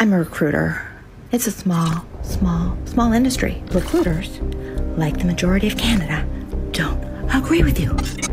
[0.00, 0.80] I'm a recruiter.
[1.32, 3.64] It's a small, small, small industry.
[3.72, 4.38] Recruiters,
[4.96, 6.24] like the majority of Canada,
[6.70, 7.02] don't
[7.34, 7.88] agree with you.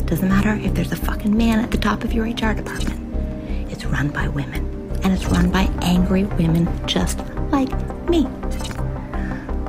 [0.06, 3.72] Doesn't matter if there's a fucking man at the top of your HR department.
[3.72, 7.18] It's run by women, and it's run by angry women just
[7.50, 7.72] like
[8.10, 8.26] me.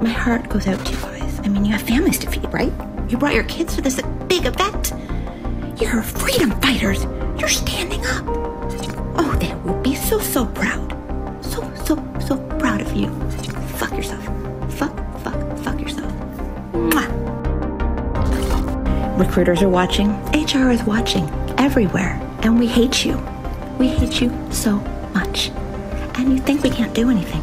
[0.02, 1.40] My heart goes out to you guys.
[1.44, 2.74] I mean, you have families to feed, right?
[3.08, 4.92] You brought your kids to this big event.
[5.80, 7.04] You're freedom fighters.
[7.40, 8.24] You're standing up.
[9.18, 10.85] Oh, they will be so, so proud.
[12.96, 13.08] You.
[13.76, 14.24] Fuck yourself.
[14.72, 16.12] Fuck, fuck, fuck yourself.
[16.72, 17.06] Mwah.
[19.18, 20.10] Recruiters are watching.
[20.32, 21.28] HR is watching.
[21.58, 22.20] Everywhere.
[22.42, 23.16] And we hate you.
[23.78, 24.76] We hate you so
[25.14, 25.50] much.
[26.14, 27.42] And you think we can't do anything.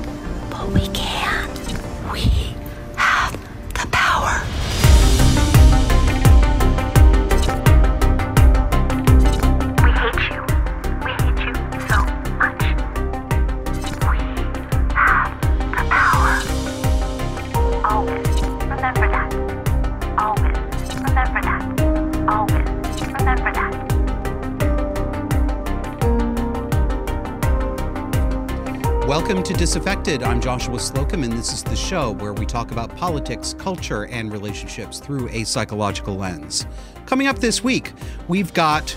[29.73, 30.21] Disaffected.
[30.21, 34.31] I'm Joshua Slocum, and this is the show where we talk about politics, culture, and
[34.31, 36.67] relationships through a psychological lens.
[37.07, 37.91] Coming up this week,
[38.27, 38.95] we've got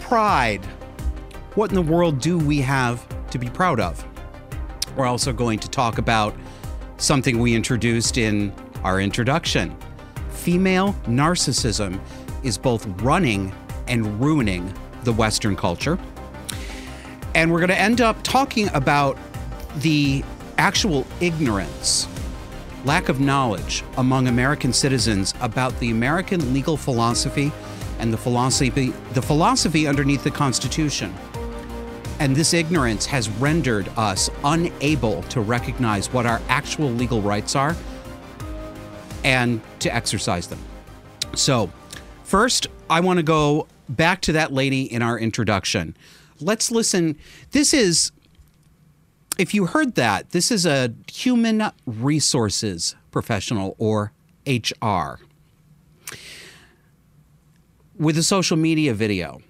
[0.00, 0.62] pride.
[1.54, 4.04] What in the world do we have to be proud of?
[4.94, 6.36] We're also going to talk about
[6.98, 8.52] something we introduced in
[8.84, 9.74] our introduction.
[10.28, 11.98] Female narcissism
[12.42, 13.54] is both running
[13.86, 14.70] and ruining
[15.04, 15.98] the Western culture.
[17.34, 19.16] And we're going to end up talking about
[19.76, 20.24] the
[20.58, 22.08] actual ignorance,
[22.84, 27.52] lack of knowledge among American citizens about the American legal philosophy
[27.98, 31.14] and the philosophy the philosophy underneath the Constitution.
[32.20, 37.76] And this ignorance has rendered us unable to recognize what our actual legal rights are
[39.22, 40.58] and to exercise them.
[41.34, 41.70] So,
[42.24, 45.96] first, I want to go back to that lady in our introduction.
[46.40, 47.16] Let's listen.
[47.52, 48.10] This is,
[49.38, 54.12] if you heard that, this is a human resources professional or
[54.46, 55.20] HR
[57.96, 59.40] with a social media video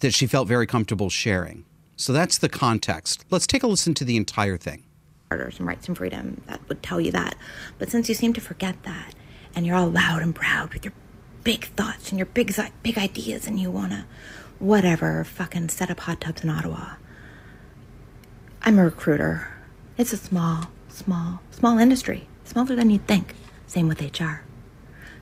[0.00, 1.64] that she felt very comfortable sharing.
[1.96, 3.24] So that's the context.
[3.30, 4.84] Let's take a listen to the entire thing.
[5.30, 7.36] Charter, some rights and freedom that would tell you that.
[7.78, 9.14] But since you seem to forget that,
[9.54, 10.92] and you're all loud and proud with your
[11.42, 14.06] big thoughts and your big big ideas, and you wanna,
[14.58, 16.96] whatever, fucking set up hot tubs in Ottawa.
[18.66, 19.46] I'm a recruiter.
[19.96, 23.36] It's a small, small, small industry, smaller than you'd think.
[23.68, 24.42] Same with HR.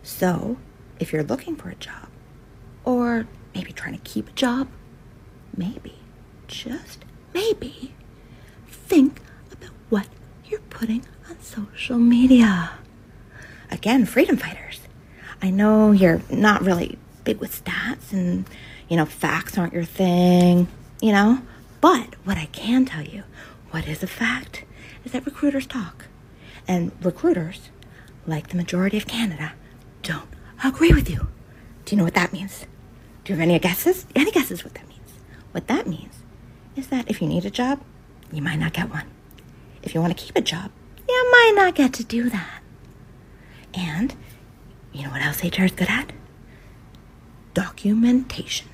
[0.02, 0.56] So,
[0.98, 2.08] if you're looking for a job,
[2.86, 4.68] or maybe trying to keep a job,
[5.54, 5.98] maybe,
[6.48, 7.04] just
[7.34, 7.92] maybe,
[8.66, 9.20] think
[9.52, 10.06] about what
[10.46, 12.70] you're putting on social media.
[13.70, 14.80] Again, freedom fighters.
[15.42, 18.46] I know you're not really big with stats and,
[18.88, 20.66] you know, facts aren't your thing,
[21.02, 21.42] you know,
[21.84, 23.24] but what I can tell you,
[23.70, 24.64] what is a fact,
[25.04, 26.06] is that recruiters talk.
[26.66, 27.68] And recruiters,
[28.26, 29.52] like the majority of Canada,
[30.02, 30.30] don't
[30.64, 31.28] agree with you.
[31.84, 32.64] Do you know what that means?
[33.22, 34.06] Do you have any guesses?
[34.14, 35.12] Any guesses what that means?
[35.52, 36.14] What that means
[36.74, 37.82] is that if you need a job,
[38.32, 39.04] you might not get one.
[39.82, 40.70] If you want to keep a job,
[41.06, 42.62] you might not get to do that.
[43.74, 44.14] And
[44.90, 46.14] you know what else HR is good at?
[47.52, 48.70] Documentation.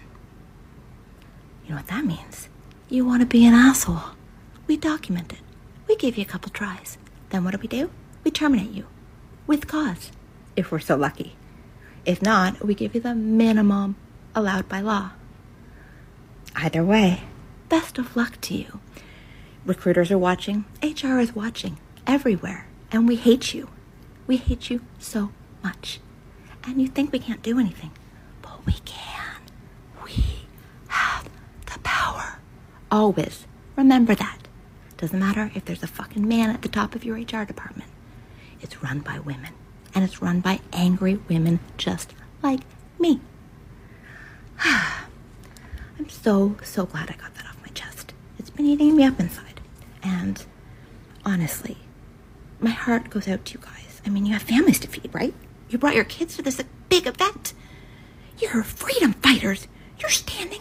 [1.65, 2.50] You know what that means?
[2.93, 4.17] You want to be an asshole.
[4.67, 5.39] We document it.
[5.87, 6.99] We give you a couple tries.
[7.29, 7.89] Then what do we do?
[8.25, 8.87] We terminate you.
[9.47, 10.11] With cause.
[10.57, 11.37] If we're so lucky.
[12.05, 13.95] If not, we give you the minimum
[14.35, 15.13] allowed by law.
[16.57, 17.23] Either way,
[17.69, 18.81] best of luck to you.
[19.65, 21.79] Recruiters are watching, HR is watching,
[22.09, 23.69] everywhere, and we hate you.
[24.27, 25.31] We hate you so
[25.63, 26.01] much.
[26.65, 27.93] And you think we can't do anything,
[28.43, 29.43] but we can.
[30.05, 30.25] We
[30.89, 31.29] have
[31.67, 32.40] the power.
[32.91, 33.47] Always
[33.77, 34.39] remember that.
[34.97, 37.91] Doesn't matter if there's a fucking man at the top of your HR department.
[38.61, 39.55] It's run by women,
[39.95, 42.61] and it's run by angry women just like
[42.99, 43.21] me.
[44.65, 48.13] I'm so, so glad I got that off my chest.
[48.39, 49.61] It's been eating me up inside.
[50.03, 50.45] And
[51.25, 51.79] honestly,
[52.59, 54.03] my heart goes out to you guys.
[54.05, 55.35] I mean, you have families to feed, right?
[55.69, 57.55] You brought your kids to this big event.
[58.39, 59.67] You're freedom fighters.
[59.99, 60.60] You're standing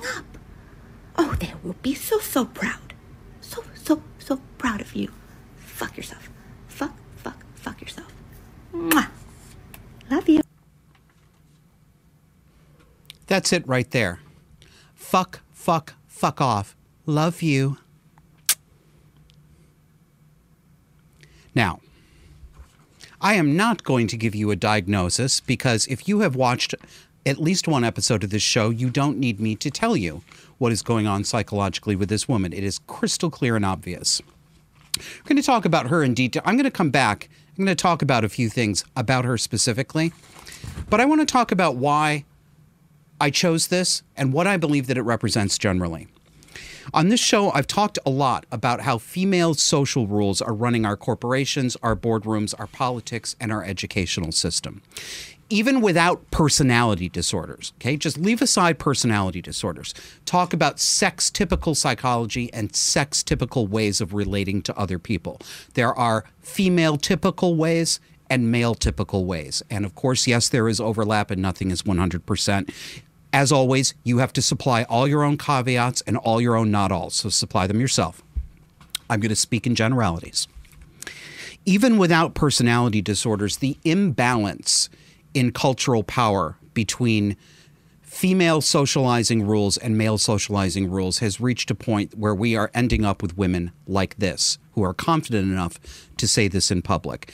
[1.69, 2.95] will be so, so proud.
[3.41, 5.11] So, so, so proud of you.
[5.57, 6.27] Fuck yourself.
[6.67, 8.11] Fuck, fuck, fuck yourself.
[8.73, 9.07] Mwah.
[10.09, 10.41] Love you.
[13.27, 14.19] That's it right there.
[14.95, 16.75] Fuck, fuck, fuck off.
[17.05, 17.77] Love you.
[21.53, 21.81] Now,
[23.21, 26.73] I am not going to give you a diagnosis because if you have watched
[27.27, 30.23] at least one episode of this show, you don't need me to tell you
[30.59, 32.53] what is going on psychologically with this woman.
[32.53, 34.21] It is crystal clear and obvious.
[34.97, 36.43] We're going to talk about her in detail.
[36.45, 37.29] I'm going to come back.
[37.57, 40.13] I'm going to talk about a few things about her specifically.
[40.89, 42.25] But I want to talk about why
[43.19, 46.07] I chose this and what I believe that it represents generally.
[46.93, 50.97] On this show, I've talked a lot about how female social rules are running our
[50.97, 54.81] corporations, our boardrooms, our politics, and our educational system.
[55.51, 57.97] Even without personality disorders, okay?
[57.97, 59.95] Just leave aside personality disorders.
[60.25, 65.41] Talk about sex typical psychology and sex typical ways of relating to other people.
[65.73, 67.99] There are female typical ways
[68.29, 69.63] and male typical ways.
[69.71, 72.71] And of course, yes, there is overlap and nothing is 100%.
[73.33, 76.91] As always, you have to supply all your own caveats and all your own not
[76.91, 78.21] alls, so supply them yourself.
[79.09, 80.47] I'm going to speak in generalities.
[81.65, 84.89] Even without personality disorders, the imbalance
[85.33, 87.37] in cultural power between
[88.01, 93.05] female socializing rules and male socializing rules has reached a point where we are ending
[93.05, 95.79] up with women like this, who are confident enough
[96.17, 97.31] to say this in public.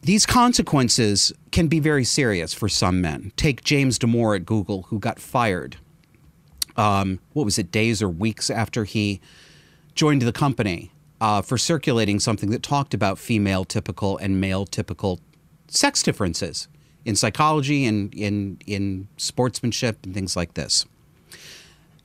[0.00, 3.30] These consequences can be very serious for some men.
[3.36, 5.76] Take James Damore at Google, who got fired.
[6.76, 9.20] Um, what was it, days or weeks after he
[9.94, 10.90] joined the company
[11.22, 15.20] uh, for circulating something that talked about female typical and male typical
[15.68, 16.66] sex differences
[17.04, 20.84] in psychology and in in sportsmanship and things like this.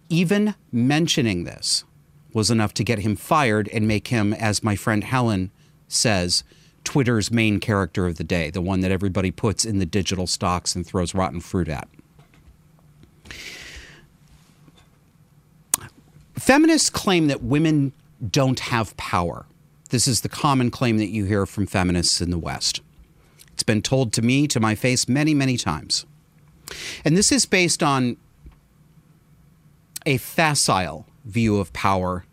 [0.07, 1.83] Even mentioning this
[2.31, 5.49] was enough to get him fired and make him, as my friend Helen
[5.87, 6.43] says,
[6.83, 10.75] Twitter's main character of the day, the one that everybody puts in the digital stocks
[10.75, 11.87] and throws rotten fruit at.
[16.35, 17.93] Feminists claim that women
[18.29, 19.45] don't have power.
[19.89, 22.81] This is the common claim that you hear from feminists in the West.
[23.53, 26.05] It's been told to me to my face many, many times.
[27.05, 28.17] And this is based on
[30.05, 32.25] a facile view of power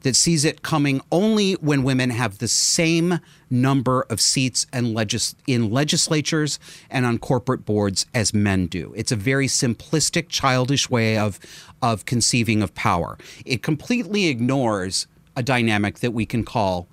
[0.00, 3.20] that sees it coming only when women have the same
[3.50, 6.58] number of seats and legis- in legislatures
[6.90, 8.92] and on corporate boards as men do.
[8.96, 11.38] It's a very simplistic, childish way of
[11.82, 13.16] of conceiving of power.
[13.46, 16.86] It completely ignores a dynamic that we can call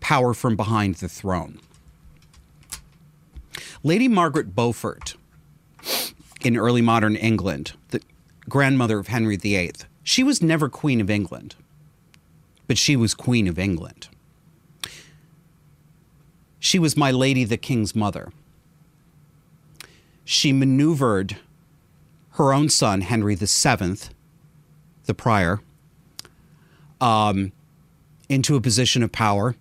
[0.00, 1.60] power from behind the throne.
[3.84, 5.14] Lady Margaret Beaufort
[6.40, 8.00] in early modern England, the
[8.48, 9.72] grandmother of Henry VIII,
[10.02, 11.54] she was never Queen of England
[12.72, 14.08] but she was Queen of England.
[16.62, 18.32] She was my lady, the king's mother.
[20.24, 21.38] She maneuvered
[22.34, 23.96] her own son, Henry VII,
[25.06, 25.60] the prior,
[27.00, 27.50] um,
[28.28, 29.56] into a position of power.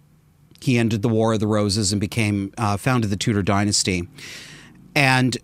[0.62, 4.08] He ended the War of the Roses and became uh, founded the Tudor dynasty.
[4.94, 5.40] And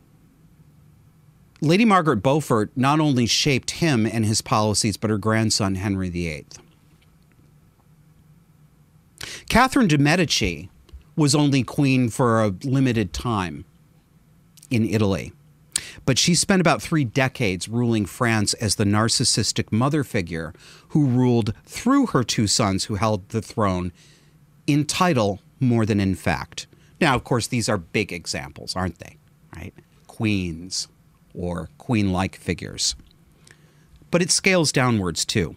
[1.60, 6.46] Lady Margaret Beaufort not only shaped him and his policies, but her grandson, Henry VIII.
[9.50, 10.70] Catherine de' Medici
[11.18, 13.66] was only queen for a limited time
[14.70, 15.34] in Italy,
[16.06, 20.54] but she spent about three decades ruling France as the narcissistic mother figure
[20.90, 23.92] who ruled through her two sons who held the throne
[24.68, 26.68] in title more than in fact.
[27.02, 29.18] Now, of course, these are big examples, aren't they?
[29.56, 29.74] Right?
[30.06, 30.88] Queens
[31.34, 32.96] or queen like figures.
[34.12, 35.56] But it scales downwards too.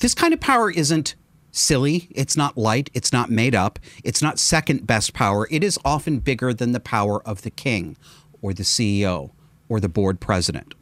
[0.00, 1.14] This kind of power isn't
[1.56, 2.08] silly.
[2.10, 2.90] It's not light.
[2.94, 3.78] It's not made up.
[4.04, 5.48] It's not second best power.
[5.50, 7.96] It is often bigger than the power of the king
[8.42, 9.30] or the CEO
[9.68, 10.74] or the board president.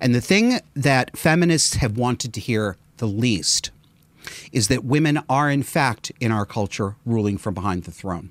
[0.00, 3.70] And the thing that feminists have wanted to hear the least
[4.52, 8.30] is that women are, in fact, in our culture, ruling from behind the throne.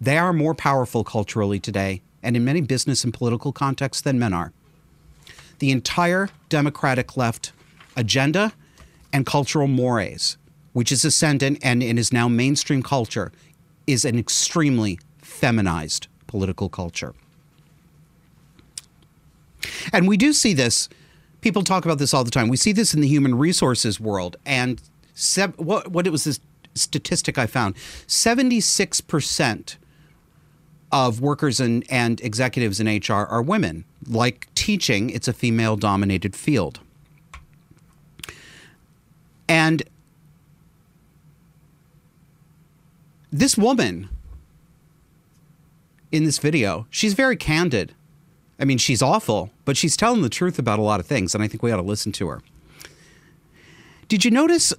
[0.00, 4.32] They are more powerful culturally today and in many business and political contexts than men
[4.32, 4.52] are.
[5.58, 7.52] The entire Democratic left
[7.96, 8.52] agenda
[9.12, 10.36] and cultural mores
[10.74, 13.32] which is ascendant and, and is now mainstream culture,
[13.86, 17.14] is an extremely feminized political culture.
[19.92, 20.88] And we do see this.
[21.40, 22.48] People talk about this all the time.
[22.48, 24.36] We see this in the human resources world.
[24.44, 24.82] And
[25.56, 26.40] what, what it was this
[26.74, 27.76] statistic I found
[28.08, 29.76] 76%
[30.90, 33.84] of workers and, and executives in HR are women.
[34.06, 36.80] Like teaching, it's a female dominated field.
[39.48, 39.82] And
[43.34, 44.08] this woman
[46.12, 47.92] in this video, she's very candid.
[48.60, 51.42] I mean, she's awful, but she's telling the truth about a lot of things, and
[51.42, 52.42] I think we ought to listen to her.
[54.06, 54.72] Did you notice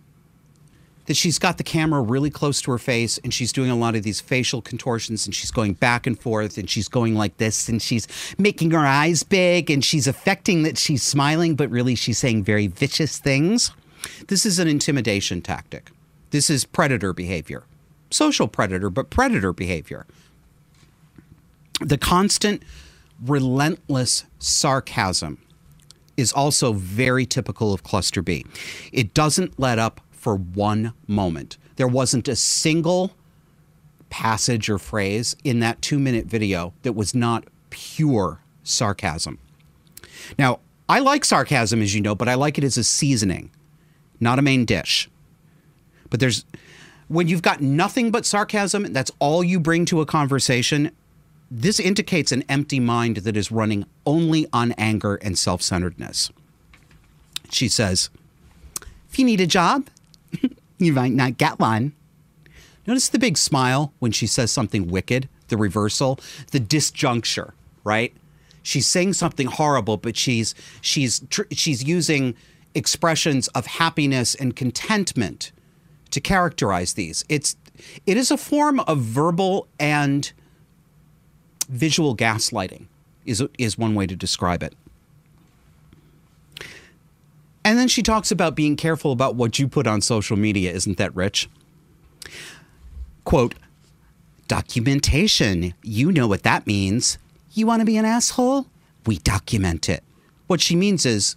[1.08, 3.94] that she's got the camera really close to her face and she's doing a lot
[3.94, 7.68] of these facial contortions and she's going back and forth and she's going like this
[7.68, 8.08] and she's
[8.40, 12.68] making her eyes big and she's affecting that she's smiling, but really she's saying very
[12.68, 13.72] vicious things.
[14.30, 15.92] This is an intimidation tactic.
[16.32, 17.66] This is predator behavior.
[18.10, 20.06] Social predator, but predator behavior.
[21.82, 22.64] The constant,
[23.24, 25.40] relentless sarcasm
[26.18, 28.46] is also very typical of cluster B.
[28.92, 31.58] It doesn't let up for one moment.
[31.76, 33.12] There wasn't a single
[34.10, 39.40] passage or phrase in that two minute video that was not pure sarcasm.
[40.40, 43.52] Now, I like sarcasm, as you know, but I like it as a seasoning,
[44.20, 45.10] not a main dish.
[46.10, 46.46] But there's,
[47.08, 50.92] when you've got nothing but sarcasm, that's all you bring to a conversation,
[51.52, 56.32] this indicates an empty mind that is running only on anger and self centeredness.
[57.50, 58.10] She says,
[59.10, 59.88] If you need a job,
[60.78, 61.94] you might not get one.
[62.88, 66.20] Notice the big smile when she says something wicked, the reversal,
[66.52, 67.52] the disjuncture,
[67.84, 68.14] right?
[68.62, 71.22] She's saying something horrible, but she's she's
[71.52, 72.36] she's using
[72.74, 75.52] expressions of happiness and contentment
[76.16, 77.26] to characterize these.
[77.28, 77.58] It's
[78.06, 80.32] it is a form of verbal and
[81.68, 82.88] visual gaslighting
[83.26, 84.74] is is one way to describe it.
[87.66, 90.72] And then she talks about being careful about what you put on social media.
[90.72, 91.50] Isn't that rich?
[93.26, 93.56] Quote,
[94.48, 95.74] documentation.
[95.84, 97.18] You know what that means.
[97.52, 98.68] You want to be an asshole?
[99.06, 100.04] We document it.
[100.48, 101.36] What she means is,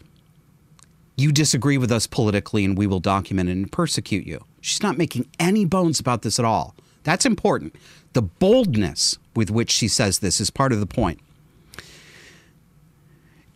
[1.16, 4.44] you disagree with us politically and we will document and persecute you.
[4.60, 6.74] She's not making any bones about this at all.
[7.04, 7.74] That's important.
[8.12, 11.20] The boldness with which she says this is part of the point.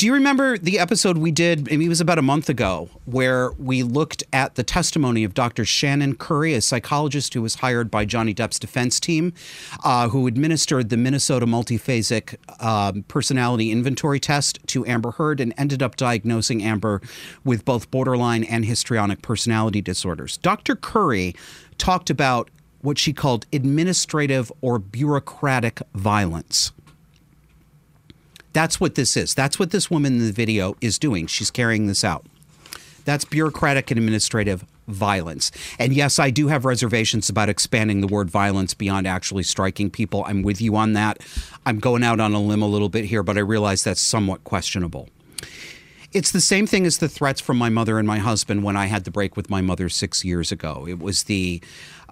[0.02, 1.68] Do you remember the episode we did?
[1.68, 5.64] It was about a month ago, where we looked at the testimony of Dr.
[5.64, 9.32] Shannon Curry, a psychologist who was hired by Johnny Depp's defense team,
[9.85, 15.85] uh, who administered the Minnesota multiphasic uh, personality inventory test to Amber Heard and ended
[15.85, 17.00] up diagnosing Amber
[17.44, 20.37] with both borderline and histrionic personality disorders.
[20.37, 20.75] Dr.
[20.75, 21.32] Curry
[21.78, 26.73] talked about what she called administrative or bureaucratic violence.
[28.52, 29.35] That's what this is.
[29.35, 31.26] That's what this woman in the video is doing.
[31.26, 32.26] She's carrying this out.
[33.04, 35.50] That's bureaucratic and administrative violence.
[35.78, 40.25] And yes, I do have reservations about expanding the word violence beyond actually striking people.
[40.26, 41.18] I'm with you on that.
[41.64, 44.44] I'm going out on a limb a little bit here, but I realize that's somewhat
[44.44, 45.09] questionable.
[46.12, 48.87] It's the same thing as the threats from my mother and my husband when I
[48.87, 50.87] had the break with my mother six years ago.
[50.87, 51.62] It was the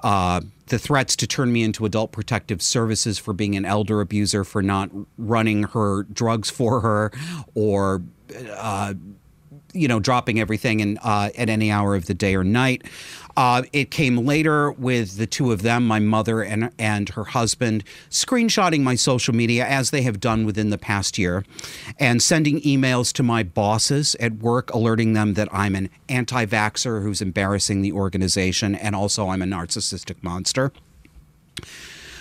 [0.03, 4.45] uh, the threats to turn me into adult protective services for being an elder abuser,
[4.45, 7.13] for not running her drugs for her,
[7.55, 8.03] or
[8.57, 8.95] uh,
[9.73, 12.83] you know, dropping everything in, uh, at any hour of the day or night.
[13.37, 17.85] Uh, it came later with the two of them, my mother and and her husband,
[18.11, 21.45] screenshotting my social media as they have done within the past year,
[21.99, 27.23] and sending emails to my bosses at work, alerting them that I'm an anti-vaxxer who's
[27.23, 30.73] embarrassing the organization, and also I'm a narcissistic monster.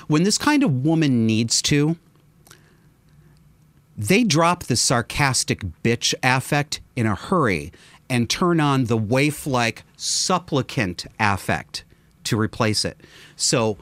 [0.07, 1.97] When this kind of woman needs to,
[3.99, 7.73] they drop the sarcastic bitch affect in a hurry
[8.09, 11.83] and turn on the waif like supplicant affect
[12.23, 13.01] to replace it.
[13.35, 13.77] So,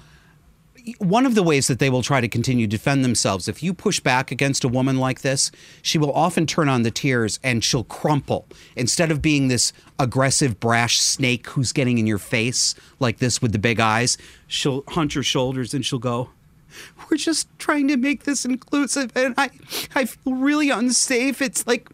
[0.99, 3.73] one of the ways that they will try to continue to defend themselves, if you
[3.73, 7.63] push back against a woman like this, she will often turn on the tears and
[7.63, 8.47] she'll crumple.
[8.75, 13.51] Instead of being this aggressive, brash snake who's getting in your face like this with
[13.51, 16.29] the big eyes, she'll hunch her shoulders and she'll go,
[17.09, 19.11] We're just trying to make this inclusive.
[19.15, 19.49] And I,
[19.95, 21.41] I feel really unsafe.
[21.41, 21.89] It's like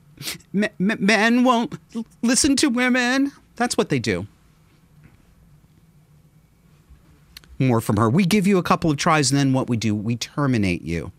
[0.53, 1.75] m- m- men won't
[2.21, 3.31] listen to women.
[3.55, 4.27] That's what they do.
[7.59, 8.09] More from her.
[8.09, 11.11] We give you a couple of tries, and then what we do, we terminate you.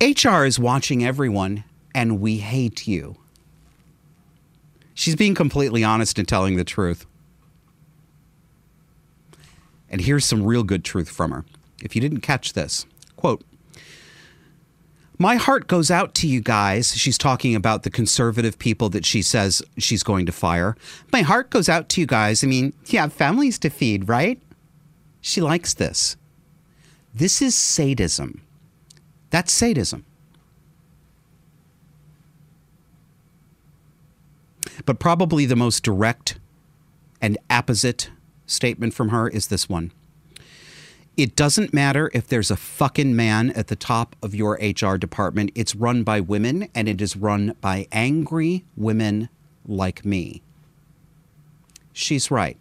[0.00, 1.64] HR is watching everyone,
[1.94, 3.16] and we hate you.
[4.94, 7.06] She's being completely honest and telling the truth.
[9.88, 11.44] And here's some real good truth from her.
[11.82, 12.86] If you didn't catch this,
[13.16, 13.42] quote,
[15.18, 16.96] my heart goes out to you guys.
[16.96, 20.76] She's talking about the conservative people that she says she's going to fire.
[21.12, 22.42] My heart goes out to you guys.
[22.42, 24.40] I mean, you have families to feed, right?
[25.20, 26.16] She likes this.
[27.14, 28.42] This is sadism.
[29.30, 30.04] That's sadism.
[34.84, 36.38] But probably the most direct
[37.20, 38.10] and apposite
[38.46, 39.92] statement from her is this one.
[41.16, 45.50] It doesn't matter if there's a fucking man at the top of your HR department.
[45.54, 49.28] It's run by women and it is run by angry women
[49.66, 50.42] like me.
[51.92, 52.56] she's right.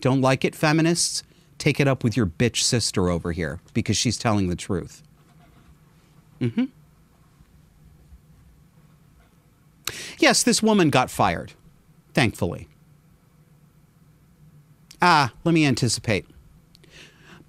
[0.00, 1.22] Don't like it, feminists?
[1.58, 5.02] Take it up with your bitch sister over here because she's telling the truth.
[6.40, 6.64] Mm-hmm.
[10.18, 11.52] Yes, this woman got fired,
[12.14, 12.68] thankfully.
[15.02, 16.26] Ah, let me anticipate.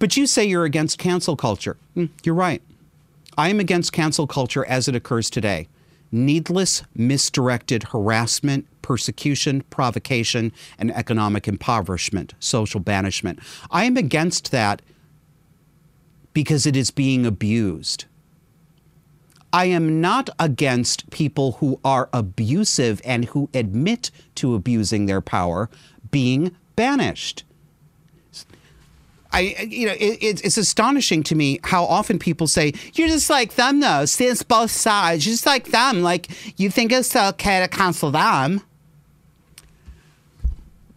[0.00, 1.76] But you say you're against cancel culture.
[1.94, 2.62] Mm, you're right.
[3.38, 5.68] I am against cancel culture as it occurs today.
[6.10, 13.38] Needless, misdirected harassment, persecution, provocation, and economic impoverishment, social banishment.
[13.70, 14.82] I am against that
[16.32, 18.06] because it is being abused.
[19.52, 25.68] I am not against people who are abusive and who admit to abusing their power
[26.10, 27.44] being banished.
[29.32, 33.54] I, you know, it, it's astonishing to me how often people say, "You're just like
[33.54, 34.04] them, though.
[34.04, 35.24] Stands both sides.
[35.24, 36.02] You're just like them.
[36.02, 38.62] Like you think it's okay to cancel them."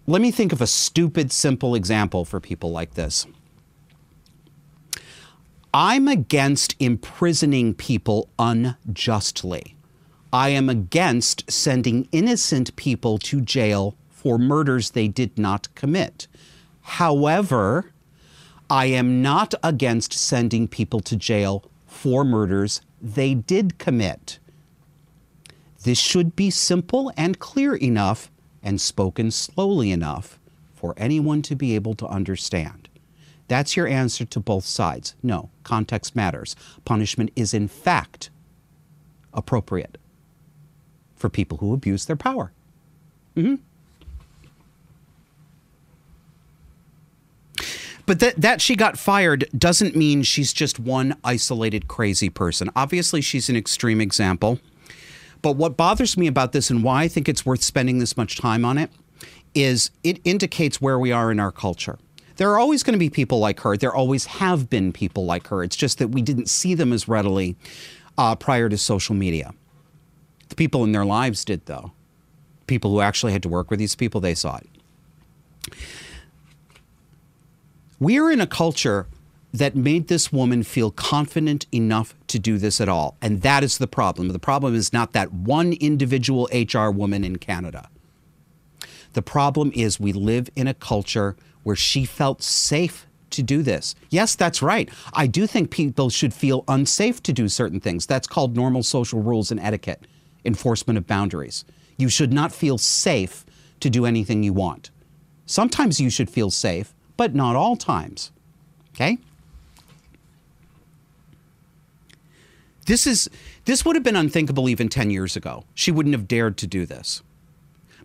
[0.05, 3.25] Let me think of a stupid, simple example for people like this.
[5.73, 9.75] I'm against imprisoning people unjustly.
[10.33, 16.27] I am against sending innocent people to jail for murders they did not commit.
[16.81, 17.92] However,
[18.73, 24.39] I am not against sending people to jail for murders they did commit.
[25.83, 28.31] This should be simple and clear enough
[28.63, 30.39] and spoken slowly enough
[30.73, 32.89] for anyone to be able to understand.
[33.47, 35.13] That's your answer to both sides.
[35.21, 36.55] No, context matters.
[36.83, 38.31] Punishment is, in fact,
[39.35, 39.99] appropriate
[41.15, 42.53] for people who abuse their power.
[43.35, 43.61] Mm-hmm.
[48.05, 52.69] But that, that she got fired doesn't mean she's just one isolated crazy person.
[52.75, 54.59] Obviously, she's an extreme example.
[55.41, 58.37] But what bothers me about this and why I think it's worth spending this much
[58.37, 58.89] time on it
[59.53, 61.97] is it indicates where we are in our culture.
[62.37, 63.77] There are always going to be people like her.
[63.77, 65.63] There always have been people like her.
[65.63, 67.55] It's just that we didn't see them as readily
[68.17, 69.53] uh, prior to social media.
[70.49, 71.91] The people in their lives did, though.
[72.65, 74.67] People who actually had to work with these people, they saw it.
[78.03, 79.07] We're in a culture
[79.53, 83.15] that made this woman feel confident enough to do this at all.
[83.21, 84.27] And that is the problem.
[84.27, 87.89] The problem is not that one individual HR woman in Canada.
[89.13, 93.95] The problem is we live in a culture where she felt safe to do this.
[94.09, 94.89] Yes, that's right.
[95.13, 98.05] I do think people should feel unsafe to do certain things.
[98.05, 100.05] That's called normal social rules and etiquette,
[100.43, 101.63] enforcement of boundaries.
[101.97, 103.45] You should not feel safe
[103.79, 104.91] to do anything you want.
[105.45, 108.31] Sometimes you should feel safe, but not all times.
[108.93, 109.17] Okay?
[112.85, 113.29] This is
[113.65, 115.63] this would have been unthinkable even 10 years ago.
[115.73, 117.21] She wouldn't have dared to do this.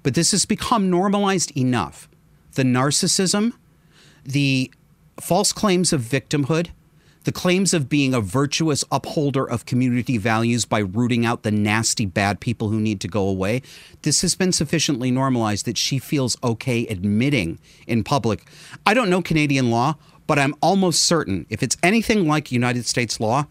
[0.02, 2.08] But this has become normalized enough.
[2.52, 3.54] The narcissism,
[4.24, 4.70] the
[5.20, 6.68] false claims of victimhood,
[7.28, 12.06] the claims of being a virtuous upholder of community values by rooting out the nasty
[12.06, 13.60] bad people who need to go away.
[14.00, 18.48] This has been sufficiently normalized that she feels okay admitting in public.
[18.86, 23.20] I don't know Canadian law, but I'm almost certain if it's anything like United States
[23.20, 23.46] law,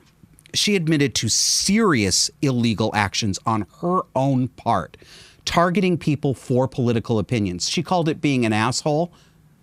[0.55, 4.97] she admitted to serious illegal actions on her own part,
[5.45, 7.69] targeting people for political opinions.
[7.69, 9.13] She called it being an asshole,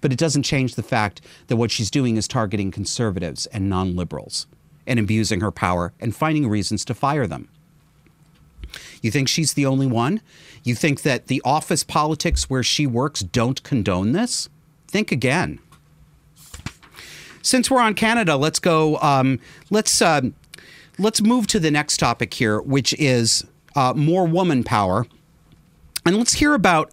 [0.04, 3.96] but it doesn't change the fact that what she's doing is targeting conservatives and non
[3.96, 4.46] liberals
[4.86, 7.48] and abusing her power and finding reasons to fire them.
[9.00, 10.20] You think she's the only one?
[10.62, 14.50] You think that the office politics where she works don't condone this?
[14.86, 15.58] Think again.
[17.40, 18.98] Since we're on Canada, let's go.
[18.98, 19.40] Um,
[19.70, 20.20] let's uh,
[20.98, 23.42] let's move to the next topic here, which is
[23.74, 25.06] uh, more woman power.
[26.04, 26.92] And let's hear about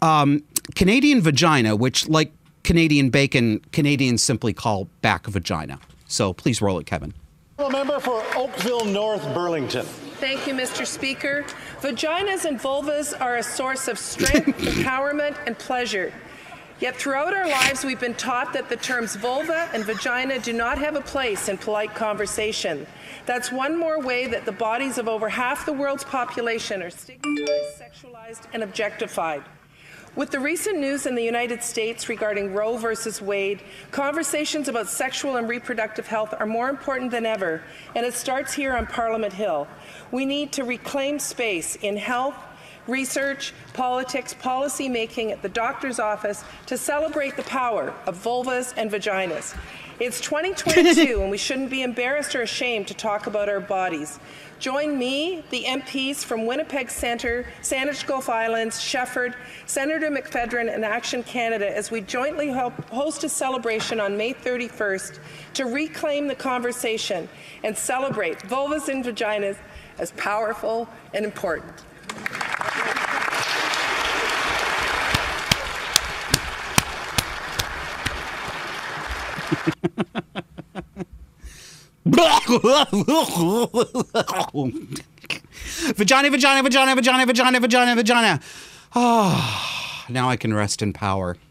[0.00, 0.44] um,
[0.76, 2.32] Canadian vagina, which, like
[2.64, 5.78] Canadian bacon, Canadians simply call back vagina.
[6.06, 7.14] So please roll it, Kevin.
[7.58, 9.84] Member for Oakville North Burlington.
[9.84, 10.86] Thank you, Mr.
[10.86, 11.44] Speaker.
[11.80, 16.12] Vaginas and vulvas are a source of strength, empowerment, and pleasure.
[16.80, 20.78] Yet throughout our lives, we've been taught that the terms vulva and vagina do not
[20.78, 22.86] have a place in polite conversation.
[23.26, 27.80] That's one more way that the bodies of over half the world's population are stigmatized,
[27.80, 29.44] sexualized, and objectified.
[30.16, 35.34] With the recent news in the United States regarding Roe versus Wade, conversations about sexual
[35.34, 37.62] and reproductive health are more important than ever,
[37.96, 39.66] and it starts here on Parliament Hill.
[40.12, 42.36] We need to reclaim space in health,
[42.86, 48.92] research, politics, policy making at the doctor's office to celebrate the power of vulvas and
[48.92, 49.56] vaginas.
[50.00, 54.18] It's 2022, and we shouldn't be embarrassed or ashamed to talk about our bodies.
[54.58, 61.22] Join me, the MPs from Winnipeg Centre, Saanich Gulf Islands, Shefford, Senator McPhedran, and Action
[61.22, 65.20] Canada as we jointly host a celebration on May 31st
[65.54, 67.28] to reclaim the conversation
[67.62, 69.58] and celebrate vulvas and vaginas
[69.98, 71.84] as powerful and important.
[85.96, 88.40] vagina, vagina, vagina, vagina, vagina, vagina, vagina.
[88.94, 91.36] Ah, now I can rest in power.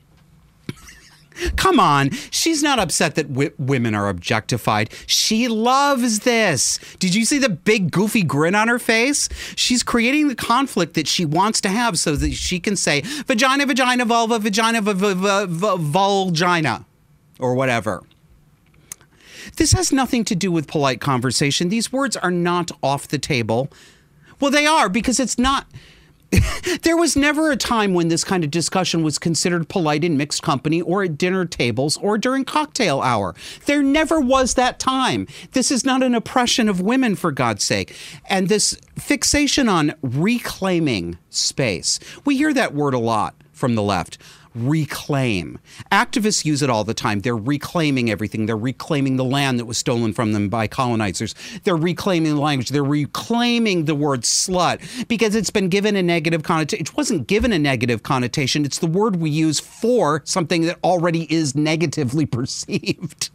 [1.56, 4.92] Come on, she's not upset that women are objectified.
[5.08, 6.78] She loves this.
[7.00, 9.30] Did you see the big goofy grin on her face?
[9.56, 13.66] She's creating the conflict that she wants to have so that she can say vagina,
[13.66, 16.86] vagina, vulva, vagina, v- v- v- vulgina,
[17.44, 18.02] or whatever.
[19.58, 21.68] This has nothing to do with polite conversation.
[21.68, 23.70] These words are not off the table.
[24.40, 25.68] Well, they are because it's not.
[26.84, 30.42] there was never a time when this kind of discussion was considered polite in mixed
[30.42, 33.36] company or at dinner tables or during cocktail hour.
[33.66, 35.28] There never was that time.
[35.52, 37.96] This is not an oppression of women, for God's sake.
[38.30, 44.18] And this fixation on reclaiming space, we hear that word a lot from the left
[44.56, 45.60] reclaim.
[45.92, 47.22] Activists use it all the time.
[47.22, 48.46] They're reclaiming everything.
[48.46, 51.36] They're reclaiming the land that was stolen from them by colonizers.
[51.64, 52.70] They're reclaiming the language.
[52.70, 56.86] They're reclaiming the word slut because it's been given a negative connotation.
[56.86, 58.66] It wasn't given a negative connotation.
[58.66, 63.30] It's the word we use for something that already is negatively perceived.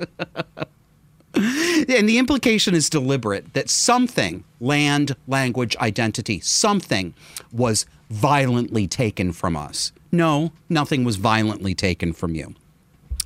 [1.34, 7.14] and the implication is deliberate that something, land, language, identity, something
[7.52, 9.92] was violently taken from us.
[10.10, 12.54] No, nothing was violently taken from you.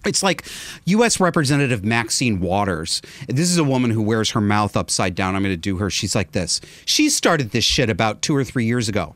[0.04, 0.44] It's like
[0.86, 1.20] U.S.
[1.20, 3.02] Representative Maxine Waters.
[3.28, 5.36] This is a woman who wears her mouth upside down.
[5.36, 5.90] I'm going to do her.
[5.90, 6.60] She's like this.
[6.84, 9.14] She started this shit about two or three years ago.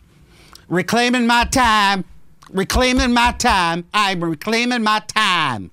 [0.68, 2.04] Reclaiming my time.
[2.50, 3.84] Reclaiming my time.
[3.92, 5.72] I'm reclaiming my time.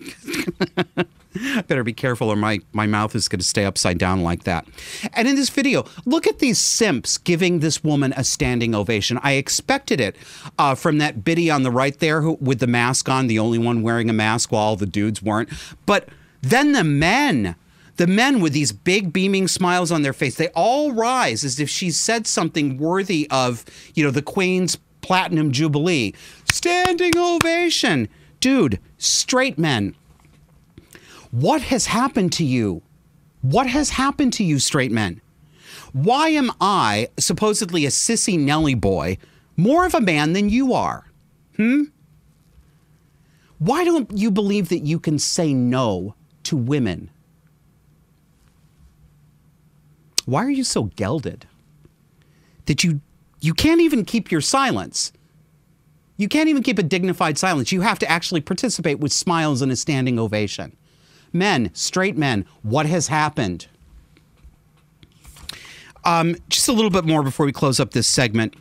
[1.68, 4.66] Better be careful or my, my mouth is going to stay upside down like that.
[5.12, 9.18] And in this video, look at these simps giving this woman a standing ovation.
[9.22, 10.16] I expected it
[10.58, 13.58] uh, from that biddy on the right there who, with the mask on, the only
[13.58, 15.48] one wearing a mask while all the dudes weren't.
[15.86, 16.08] But
[16.42, 17.54] then the men,
[17.96, 21.70] the men with these big beaming smiles on their face, they all rise as if
[21.70, 23.64] she said something worthy of,
[23.94, 26.12] you know, the Queen's Platinum Jubilee.
[26.46, 28.08] Standing ovation.
[28.40, 29.94] Dude, straight men
[31.30, 32.82] what has happened to you?
[33.42, 35.20] What has happened to you, straight men?
[35.92, 39.18] Why am I, supposedly a sissy Nelly boy,
[39.56, 41.06] more of a man than you are?
[41.56, 41.84] Hmm?
[43.58, 46.14] Why don't you believe that you can say no
[46.44, 47.10] to women?
[50.24, 51.46] Why are you so gelded?
[52.66, 53.00] That you
[53.40, 55.12] you can't even keep your silence.
[56.16, 57.72] You can't even keep a dignified silence.
[57.72, 60.76] You have to actually participate with smiles and a standing ovation.
[61.32, 63.66] Men, straight men, what has happened?
[66.04, 68.54] Um, just a little bit more before we close up this segment.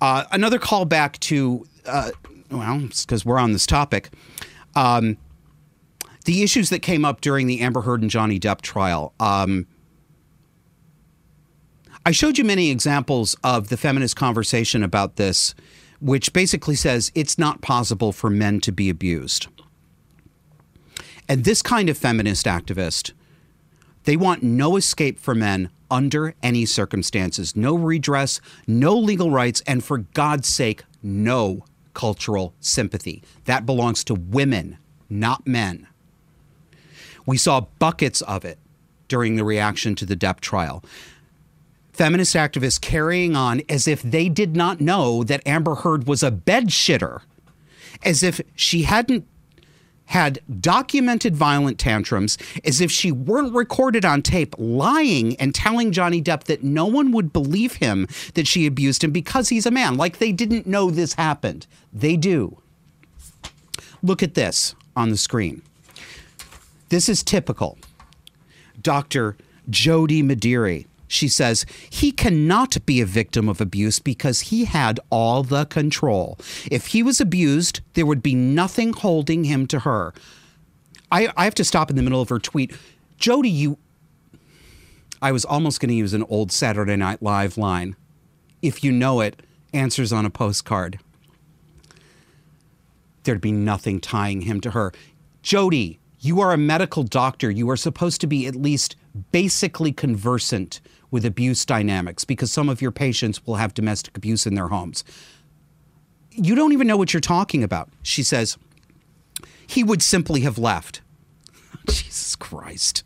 [0.00, 2.10] Uh, another callback to, uh,
[2.50, 4.10] well, because we're on this topic.
[4.74, 5.16] Um,
[6.26, 9.14] the issues that came up during the Amber Heard and Johnny Depp trial.
[9.18, 9.66] Um,
[12.04, 15.54] I showed you many examples of the feminist conversation about this,
[16.00, 19.48] which basically says it's not possible for men to be abused.
[21.28, 23.12] And this kind of feminist activist,
[24.04, 29.84] they want no escape for men under any circumstances, no redress, no legal rights, and
[29.84, 33.22] for God's sake, no cultural sympathy.
[33.44, 35.88] That belongs to women, not men.
[37.24, 38.58] We saw buckets of it
[39.08, 40.84] during the reaction to the Depp trial.
[41.92, 46.30] Feminist activists carrying on as if they did not know that Amber Heard was a
[46.30, 47.22] bed shitter,
[48.04, 49.26] as if she hadn't
[50.06, 56.22] had documented violent tantrums as if she weren't recorded on tape lying and telling Johnny
[56.22, 59.96] Depp that no one would believe him that she abused him because he's a man,
[59.96, 61.66] like they didn't know this happened.
[61.92, 62.58] They do.
[64.02, 65.62] Look at this on the screen.
[66.88, 67.78] This is typical.
[68.80, 69.36] Dr.
[69.68, 70.86] Jody Madiri.
[71.08, 76.38] She says he cannot be a victim of abuse because he had all the control.
[76.70, 80.12] If he was abused, there would be nothing holding him to her.
[81.12, 82.74] I, I have to stop in the middle of her tweet.
[83.18, 83.78] Jody, you.
[85.22, 87.96] I was almost going to use an old Saturday Night Live line.
[88.60, 89.40] If you know it,
[89.72, 90.98] answers on a postcard.
[93.22, 94.92] There'd be nothing tying him to her.
[95.42, 97.50] Jody, You are a medical doctor.
[97.50, 98.96] You are supposed to be at least
[99.32, 104.54] basically conversant with abuse dynamics because some of your patients will have domestic abuse in
[104.54, 105.04] their homes.
[106.30, 107.88] You don't even know what you're talking about.
[108.02, 108.58] She says,
[109.66, 111.00] he would simply have left.
[111.88, 113.04] Jesus Christ.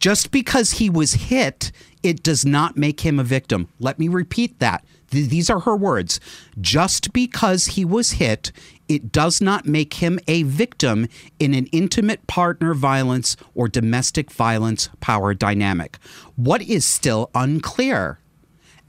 [0.00, 3.68] Just because he was hit, it does not make him a victim.
[3.78, 4.84] Let me repeat that.
[5.10, 6.20] Th- these are her words.
[6.60, 8.52] Just because he was hit,
[8.88, 14.88] it does not make him a victim in an intimate partner violence or domestic violence
[15.00, 15.98] power dynamic.
[16.36, 18.18] What is still unclear?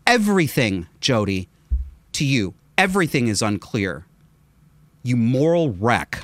[0.05, 1.49] Everything, Jody,
[2.13, 4.05] to you, everything is unclear.
[5.03, 6.23] You moral wreck.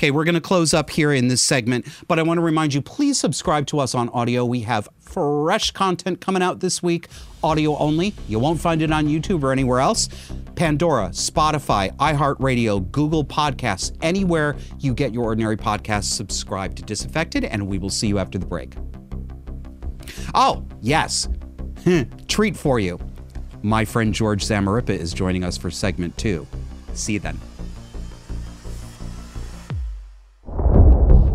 [0.00, 2.72] Okay, we're going to close up here in this segment, but I want to remind
[2.72, 4.46] you please subscribe to us on audio.
[4.46, 7.08] We have fresh content coming out this week,
[7.42, 8.14] audio only.
[8.26, 10.08] You won't find it on YouTube or anywhere else.
[10.54, 17.66] Pandora, Spotify, iHeartRadio, Google Podcasts, anywhere you get your ordinary podcasts, subscribe to Disaffected, and
[17.66, 18.76] we will see you after the break.
[20.34, 21.28] Oh, yes.
[22.26, 22.98] Treat for you.
[23.62, 26.46] My friend George Zamarippa is joining us for segment two.
[26.94, 27.38] See you then.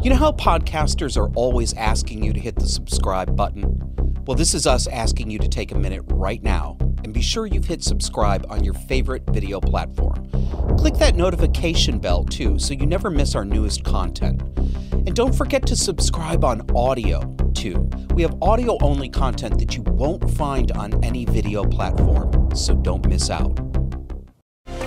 [0.05, 3.81] You know how podcasters are always asking you to hit the subscribe button?
[4.27, 7.47] Well, this is us asking you to take a minute right now and be sure
[7.47, 10.29] you've hit subscribe on your favorite video platform.
[10.77, 14.43] Click that notification bell too so you never miss our newest content.
[14.91, 17.21] And don't forget to subscribe on audio
[17.55, 17.89] too.
[18.13, 23.07] We have audio only content that you won't find on any video platform, so don't
[23.07, 23.55] miss out.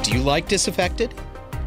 [0.04, 1.12] Do you like Disaffected?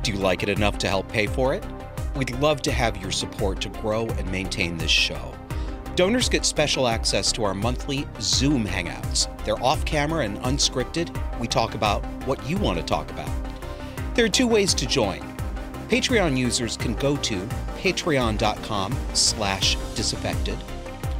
[0.04, 1.66] Do you like it enough to help pay for it?
[2.16, 5.34] We'd love to have your support to grow and maintain this show.
[5.96, 9.28] Donors get special access to our monthly Zoom hangouts.
[9.44, 11.16] They're off camera and unscripted.
[11.40, 13.30] We talk about what you want to talk about.
[14.16, 15.22] There are two ways to join.
[15.90, 17.42] Patreon users can go to
[17.78, 20.58] patreon.com slash disaffected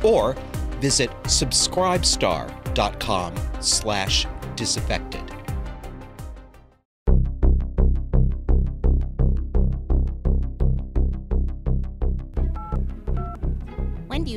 [0.04, 0.36] or
[0.80, 4.26] visit subscribestar.com slash
[4.56, 5.41] disaffected.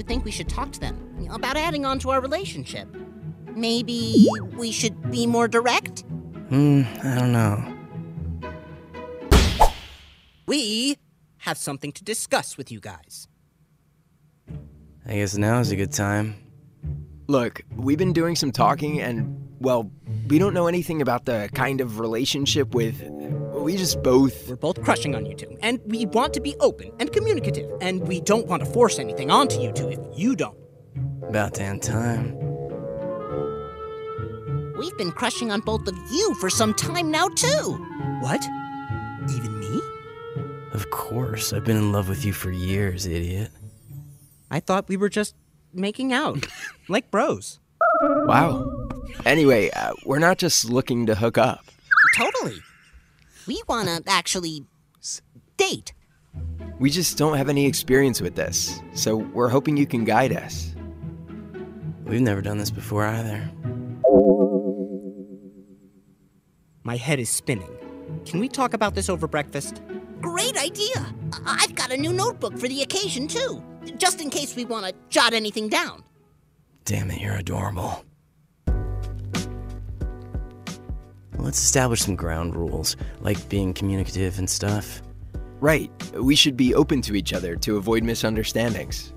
[0.04, 2.86] You think we should talk to them about adding on to our relationship?
[3.56, 6.00] Maybe we should be more direct?
[6.50, 8.50] Hmm, I don't know.
[10.46, 10.98] We
[11.38, 13.28] have something to discuss with you guys.
[15.06, 16.36] I guess now is a good time.
[17.26, 19.90] Look, we've been doing some talking, and, well,
[20.28, 23.00] we don't know anything about the kind of relationship with.
[23.64, 24.46] We just both.
[24.46, 28.07] We're both crushing on you two, and we want to be open and communicative, and
[28.07, 30.59] we don't want to force anything onto you two if you don't.
[31.22, 32.37] About damn time.
[34.77, 37.72] We've been crushing on both of you for some time now, too.
[38.20, 38.44] What?
[39.35, 39.81] Even me?
[40.74, 43.50] Of course, I've been in love with you for years, idiot.
[44.50, 45.35] I thought we were just
[45.72, 46.46] making out,
[46.90, 47.61] like bros.
[48.03, 48.90] Wow.
[49.24, 51.64] Anyway, uh, we're not just looking to hook up.
[52.14, 52.61] Totally.
[53.46, 54.64] We want to actually
[55.57, 55.92] date.
[56.78, 60.74] We just don't have any experience with this, so we're hoping you can guide us.
[62.04, 63.50] We've never done this before either.
[66.83, 67.70] My head is spinning.
[68.26, 69.80] Can we talk about this over breakfast?
[70.20, 71.14] Great idea!
[71.33, 73.62] I- I've got a new notebook for the occasion, too,
[73.96, 76.02] just in case we want to jot anything down.
[76.85, 78.04] Damn it, you're adorable.
[81.44, 85.02] Let's establish some ground rules, like being communicative and stuff.
[85.61, 89.12] Right, we should be open to each other to avoid misunderstandings.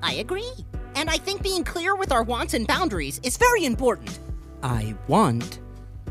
[0.00, 0.52] I agree.
[0.94, 4.20] And I think being clear with our wants and boundaries is very important.
[4.62, 5.58] I want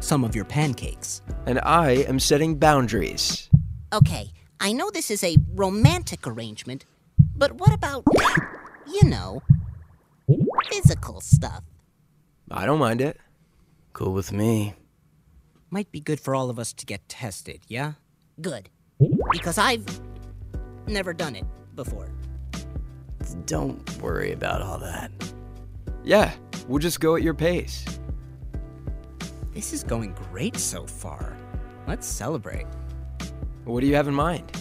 [0.01, 1.21] some of your pancakes.
[1.45, 3.49] And I am setting boundaries.
[3.93, 6.85] Okay, I know this is a romantic arrangement,
[7.37, 8.03] but what about,
[8.91, 9.41] you know,
[10.69, 11.63] physical stuff?
[12.51, 13.17] I don't mind it.
[13.93, 14.75] Cool with me.
[15.71, 17.93] Might be good for all of us to get tested, yeah?
[18.41, 18.69] Good.
[19.31, 19.85] Because I've
[20.87, 22.09] never done it before.
[23.45, 25.11] Don't worry about all that.
[26.03, 26.31] Yeah,
[26.67, 27.85] we'll just go at your pace.
[29.53, 31.37] This is going great so far.
[31.87, 32.65] Let's celebrate.
[33.65, 34.51] What do you have in mind?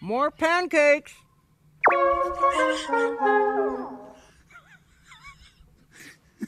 [0.00, 1.12] More pancakes!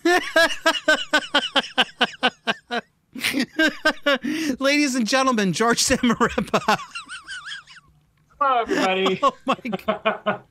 [4.58, 6.78] Ladies and gentlemen, George Zamarippa.
[8.40, 9.20] Hello, everybody.
[9.22, 10.42] Oh my god.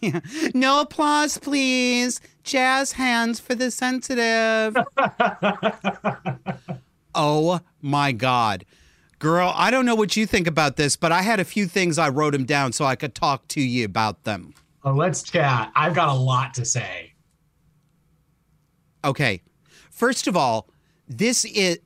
[0.00, 0.20] Yeah.
[0.54, 2.20] No applause, please.
[2.44, 4.76] Jazz hands for the sensitive.
[7.14, 8.64] oh my god.
[9.18, 11.98] Girl, I don't know what you think about this, but I had a few things
[11.98, 14.54] I wrote them down so I could talk to you about them.
[14.84, 15.70] Oh, let's chat.
[15.76, 17.11] I've got a lot to say.
[19.04, 19.42] Okay.
[19.90, 20.68] First of all,
[21.08, 21.78] this is.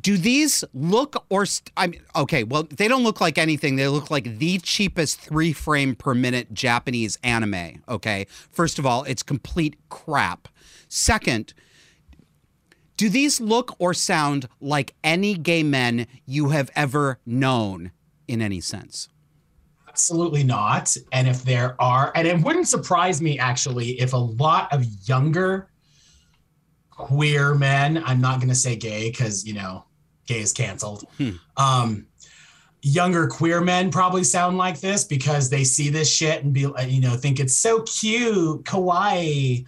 [0.00, 3.74] Do these look or st- I mean, okay, well, they don't look like anything.
[3.74, 7.82] They look like the cheapest three frame per minute Japanese anime.
[7.88, 8.26] Okay.
[8.52, 10.46] First of all, it's complete crap.
[10.88, 11.54] Second,
[12.96, 17.90] do these look or sound like any gay men you have ever known
[18.28, 19.08] in any sense?
[19.88, 20.96] Absolutely not.
[21.10, 25.70] And if there are, and it wouldn't surprise me actually if a lot of younger
[27.06, 29.84] queer men, I'm not going to say gay because, you know,
[30.26, 31.04] gay is canceled.
[31.56, 32.06] Um,
[32.82, 36.82] younger queer men probably sound like this because they see this shit and be, uh,
[36.82, 39.64] you know, think it's so cute, kawaii,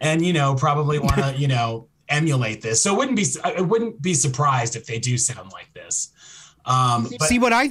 [0.00, 2.82] and, you know, probably want to, you know, emulate this.
[2.82, 6.12] So it wouldn't be, I wouldn't be surprised if they do sound like this.
[6.64, 7.70] Um, but See what I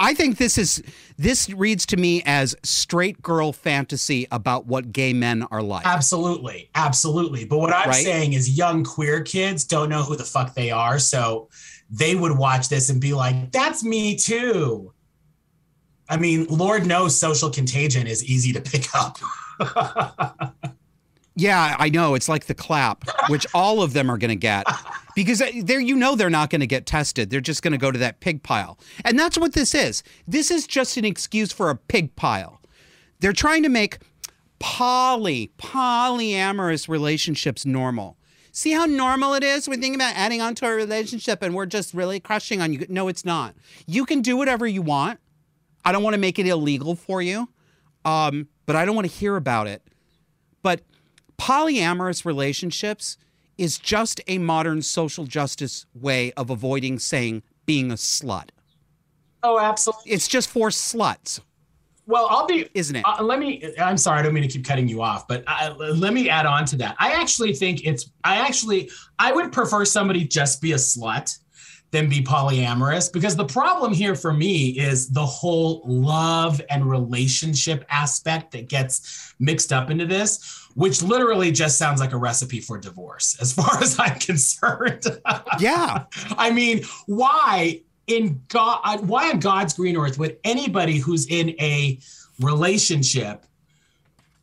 [0.00, 0.82] I think this is
[1.20, 5.86] this reads to me as straight girl fantasy about what gay men are like.
[5.86, 7.44] Absolutely, absolutely.
[7.44, 8.02] But what I'm Right?
[8.02, 11.50] saying is, young queer kids don't know who the fuck they are, so
[11.90, 14.94] they would watch this and be like, "That's me too."
[16.08, 19.18] I mean, Lord knows social contagion is easy to pick up.
[21.40, 22.14] Yeah, I know.
[22.14, 24.66] It's like the clap, which all of them are going to get
[25.14, 27.30] because they're you know they're not going to get tested.
[27.30, 28.78] They're just going to go to that pig pile.
[29.06, 30.02] And that's what this is.
[30.28, 32.60] This is just an excuse for a pig pile.
[33.20, 33.98] They're trying to make
[34.58, 38.18] poly polyamorous relationships normal.
[38.52, 39.66] See how normal it is?
[39.66, 42.84] We think about adding on to a relationship and we're just really crushing on you.
[42.90, 43.54] No, it's not.
[43.86, 45.20] You can do whatever you want.
[45.86, 47.48] I don't want to make it illegal for you.
[48.04, 49.82] Um, but I don't want to hear about it.
[50.62, 50.82] But
[51.40, 53.16] polyamorous relationships
[53.56, 58.50] is just a modern social justice way of avoiding saying being a slut.
[59.42, 60.12] oh, absolutely.
[60.12, 61.40] It's just for sluts.
[62.06, 63.04] Well, I'll be, Isn't it?
[63.06, 63.72] Uh, let me.
[63.78, 66.44] I'm sorry, I don't mean to keep cutting you off, but uh, let me add
[66.44, 66.96] on to that.
[66.98, 68.10] I actually think it's.
[68.24, 71.38] I actually, I would prefer somebody just be a slut
[71.92, 77.84] than be polyamorous because the problem here for me is the whole love and relationship
[77.90, 82.78] aspect that gets mixed up into this, which literally just sounds like a recipe for
[82.78, 85.04] divorce, as far as I'm concerned.
[85.58, 86.04] Yeah.
[86.38, 91.50] I mean, why in God, uh, why on God's green earth would anybody who's in
[91.60, 91.98] a
[92.40, 93.44] relationship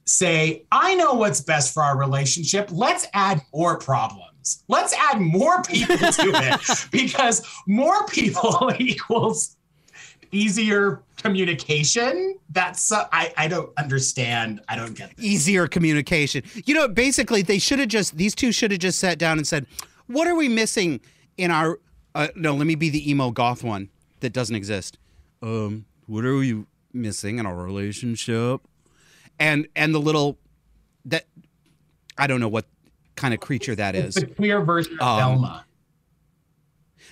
[0.05, 2.69] say, I know what's best for our relationship.
[2.71, 4.63] Let's add more problems.
[4.67, 9.55] Let's add more people to it because more people equals
[10.31, 12.37] easier communication.
[12.49, 14.61] That's, uh, I, I don't understand.
[14.69, 15.23] I don't get that.
[15.23, 16.43] Easier communication.
[16.65, 19.47] You know, basically, they should have just, these two should have just sat down and
[19.47, 19.65] said,
[20.07, 21.01] what are we missing
[21.37, 21.79] in our,
[22.15, 23.89] uh, no, let me be the emo goth one
[24.21, 24.97] that doesn't exist.
[25.41, 28.61] Um, what are we missing in our relationship?
[29.39, 30.37] And, and the little,
[31.05, 31.25] that,
[32.17, 32.65] I don't know what
[33.15, 35.65] kind of creature that is It's the queer version of Um, Velma.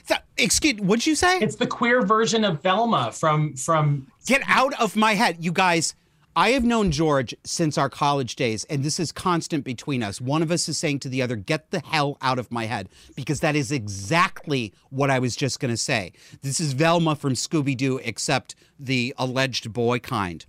[0.08, 1.40] That- excuse, what'd you say?
[1.40, 5.38] It's the queer version of Velma from, from, Get out of my head.
[5.40, 5.96] You guys,
[6.36, 10.20] I have known George since our college days, and this is constant between us.
[10.20, 12.90] One of us is saying to the other, Get the hell out of my head,
[13.16, 16.12] because that is exactly what I was just going to say.
[16.42, 20.46] This is Velma from Scooby Doo, except the alleged boy kind.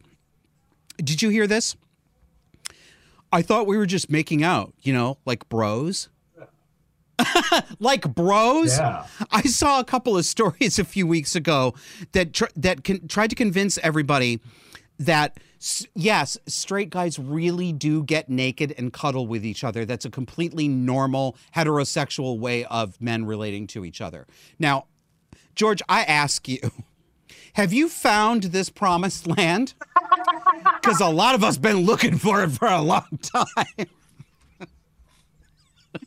[0.97, 1.77] Did you hear this?
[3.33, 6.09] I thought we were just making out, you know, like bros.
[7.81, 8.77] like bros.
[8.79, 9.07] Yeah.
[9.31, 11.75] I saw a couple of stories a few weeks ago
[12.13, 14.41] that tr- that con- tried to convince everybody
[14.99, 19.85] that s- yes, straight guys really do get naked and cuddle with each other.
[19.85, 24.27] That's a completely normal heterosexual way of men relating to each other.
[24.59, 24.87] Now,
[25.55, 26.59] George, I ask you,
[27.55, 29.75] have you found this promised land?
[30.83, 33.87] Because a lot of us been looking for it for a long time.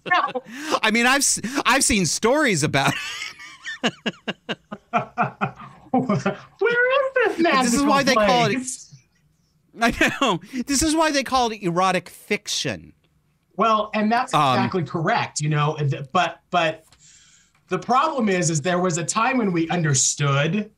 [0.83, 1.25] I mean, I've
[1.65, 2.93] I've seen stories about
[3.83, 3.93] it.
[5.91, 8.85] where is this magical This is why they call it-
[9.81, 10.41] I know.
[10.65, 12.93] This is why they call it erotic fiction.
[13.55, 15.77] Well, and that's Um, exactly correct, you know,
[16.11, 16.83] but but
[17.69, 20.71] the problem is is there was a time when we understood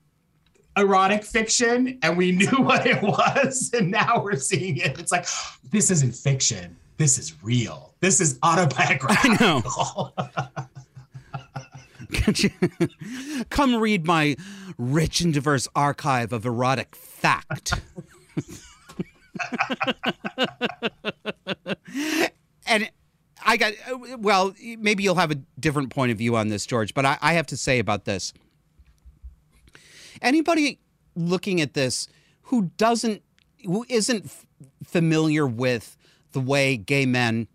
[0.77, 5.25] erotic fiction and we knew what it was and now we're seeing it it's like
[5.69, 10.13] this isn't fiction this is real this is autobiographical
[12.13, 12.51] Could you-
[13.49, 14.35] Come read my
[14.77, 17.73] rich and diverse archive of erotic fact.
[22.67, 22.89] and
[23.45, 23.73] I got,
[24.19, 27.33] well, maybe you'll have a different point of view on this, George, but I, I
[27.33, 28.33] have to say about this.
[30.21, 30.79] Anybody
[31.15, 32.07] looking at this
[32.43, 33.23] who doesn't,
[33.65, 34.45] who isn't f-
[34.85, 35.97] familiar with
[36.31, 37.47] the way gay men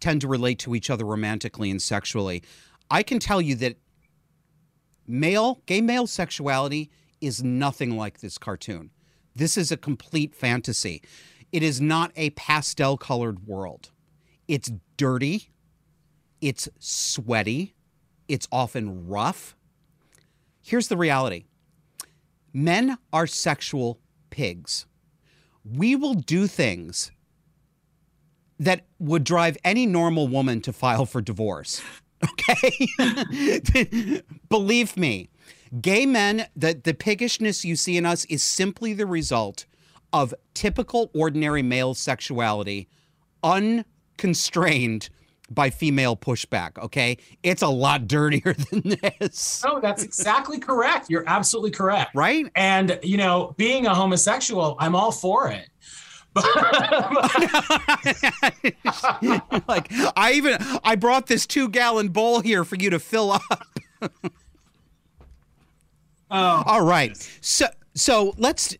[0.00, 2.42] tend to relate to each other romantically and sexually,
[2.90, 3.76] I can tell you that
[5.06, 8.90] male, gay male sexuality is nothing like this cartoon.
[9.34, 11.02] This is a complete fantasy.
[11.52, 13.90] It is not a pastel colored world.
[14.48, 15.50] It's dirty.
[16.40, 17.74] It's sweaty.
[18.28, 19.56] It's often rough.
[20.62, 21.44] Here's the reality
[22.52, 23.98] men are sexual
[24.30, 24.86] pigs.
[25.64, 27.12] We will do things
[28.62, 31.82] that would drive any normal woman to file for divorce.
[32.24, 34.22] Okay?
[34.48, 35.28] Believe me,
[35.80, 39.66] gay men, the, the piggishness you see in us is simply the result
[40.12, 42.86] of typical ordinary male sexuality
[43.42, 45.08] unconstrained
[45.50, 46.78] by female pushback.
[46.78, 47.18] Okay.
[47.42, 49.62] It's a lot dirtier than this.
[49.64, 51.10] No, that's exactly correct.
[51.10, 52.14] You're absolutely correct.
[52.14, 52.46] Right.
[52.54, 55.68] And, you know, being a homosexual, I'm all for it.
[59.68, 63.42] like I even I brought this two gallon bowl here for you to fill up.
[66.30, 66.62] oh.
[66.66, 67.16] All right.
[67.42, 68.74] So so let's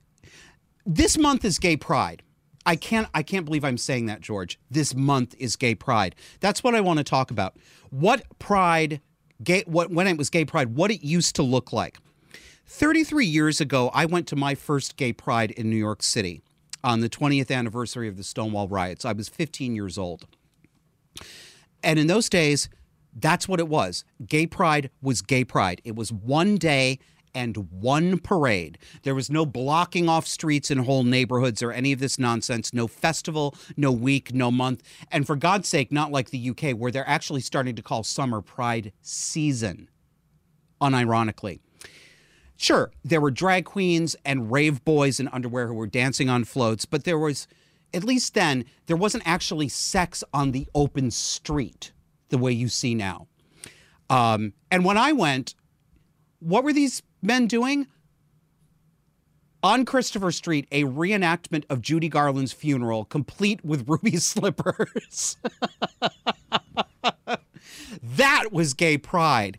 [0.87, 2.23] this month is gay pride.
[2.65, 4.59] I can't I can't believe I'm saying that, George.
[4.71, 6.15] This month is gay pride.
[6.41, 7.59] That's what I want to talk about.
[7.91, 9.03] What pride
[9.45, 11.99] gay what when it was gay pride, what it used to look like.
[12.65, 16.43] 33 years ago, I went to my first gay pride in New York City
[16.85, 19.05] on the 20th anniversary of the Stonewall riots.
[19.05, 20.27] I was 15 years old.
[21.83, 22.69] And in those days,
[23.15, 24.05] that's what it was.
[24.27, 25.81] Gay pride was gay pride.
[25.85, 26.99] It was one day
[27.35, 28.79] and one parade.
[29.03, 32.73] There was no blocking off streets and whole neighborhoods or any of this nonsense.
[32.73, 34.83] No festival, no week, no month.
[35.11, 38.41] And for God's sake, not like the UK, where they're actually starting to call summer
[38.41, 39.89] Pride season,
[40.81, 41.61] unironically.
[42.63, 46.85] Sure, there were drag queens and rave boys in underwear who were dancing on floats,
[46.85, 47.49] but there was,
[47.93, 51.91] at least then, there wasn't actually sex on the open street
[52.29, 53.27] the way you see now.
[54.09, 55.57] Um, and when I went,
[56.39, 57.89] what were these men doing?
[59.65, 65.37] On Christopher Street, a reenactment of Judy Garland's funeral, complete with ruby slippers.
[68.05, 69.59] that was gay pride.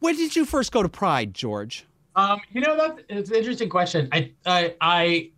[0.00, 1.86] When did you first go to Pride, George?
[2.16, 4.08] Um, you know that it's an interesting question.
[4.10, 5.30] I I I,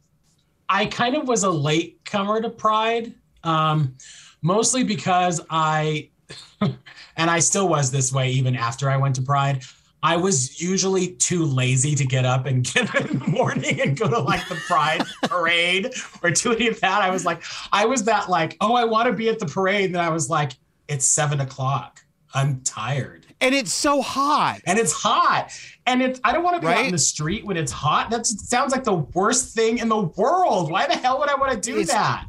[0.68, 3.12] I kind of was a late comer to Pride,
[3.42, 3.96] um,
[4.42, 6.10] mostly because I,
[6.60, 9.62] and I still was this way even after I went to Pride.
[10.00, 13.98] I was usually too lazy to get up and get up in the morning and
[13.98, 17.02] go to like the Pride parade or do any of that.
[17.02, 19.86] I was like, I was that like, oh, I want to be at the parade.
[19.86, 20.52] And then I was like,
[20.86, 22.04] it's seven o'clock.
[22.34, 23.17] I'm tired.
[23.40, 24.60] And it's so hot.
[24.66, 25.50] And it's hot.
[25.86, 26.78] And it's I don't want to be Right?
[26.78, 28.10] out in the street when it's hot.
[28.10, 30.70] That sounds like the worst thing in the world.
[30.72, 32.26] Why the hell would I want to do It's- that?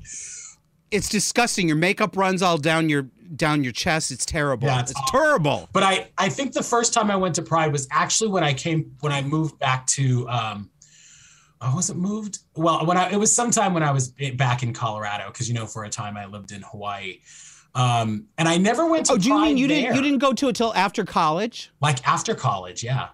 [0.91, 1.67] It's disgusting.
[1.67, 3.03] Your makeup runs all down your
[3.35, 4.09] down your chest.
[4.09, 4.67] It's terrible.
[4.67, 5.69] Yeah, it's it's terrible.
[5.71, 8.53] But I I think the first time I went to Pride was actually when I
[8.53, 10.69] came when I moved back to um
[11.61, 12.39] oh, was it moved?
[12.55, 15.67] Well, when I it was sometime when I was back in Colorado because you know
[15.67, 17.19] for a time I lived in Hawaii.
[17.75, 19.81] Um and I never went to Oh, do you mean you there.
[19.81, 21.71] didn't you didn't go to it till after college?
[21.81, 23.09] like after college, yeah.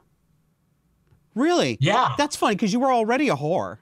[1.36, 1.78] Really?
[1.82, 2.14] Yeah.
[2.18, 3.78] That's funny because you were already a whore.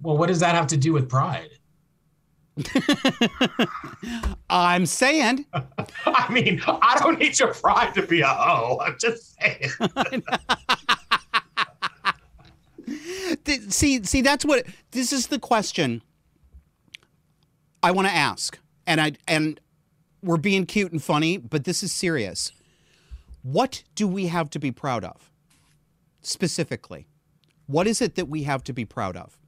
[0.00, 1.50] Well, what does that have to do with Pride?
[4.50, 5.44] I'm saying.
[6.06, 8.78] I mean, I don't need your pride to be a hoe.
[8.84, 9.70] I'm just saying.
[13.68, 16.02] See, see, that's what this is the question
[17.82, 19.60] I want to ask, and I and
[20.22, 22.52] we're being cute and funny, but this is serious.
[23.42, 25.30] What do we have to be proud of,
[26.20, 27.08] specifically?
[27.66, 29.38] What is it that we have to be proud of?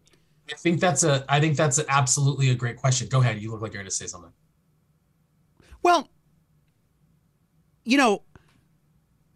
[0.53, 1.25] I think that's a.
[1.29, 3.09] I think that's absolutely a great question.
[3.09, 3.41] Go ahead.
[3.41, 4.33] You look like you're going to say something.
[5.83, 6.09] Well,
[7.85, 8.22] you know,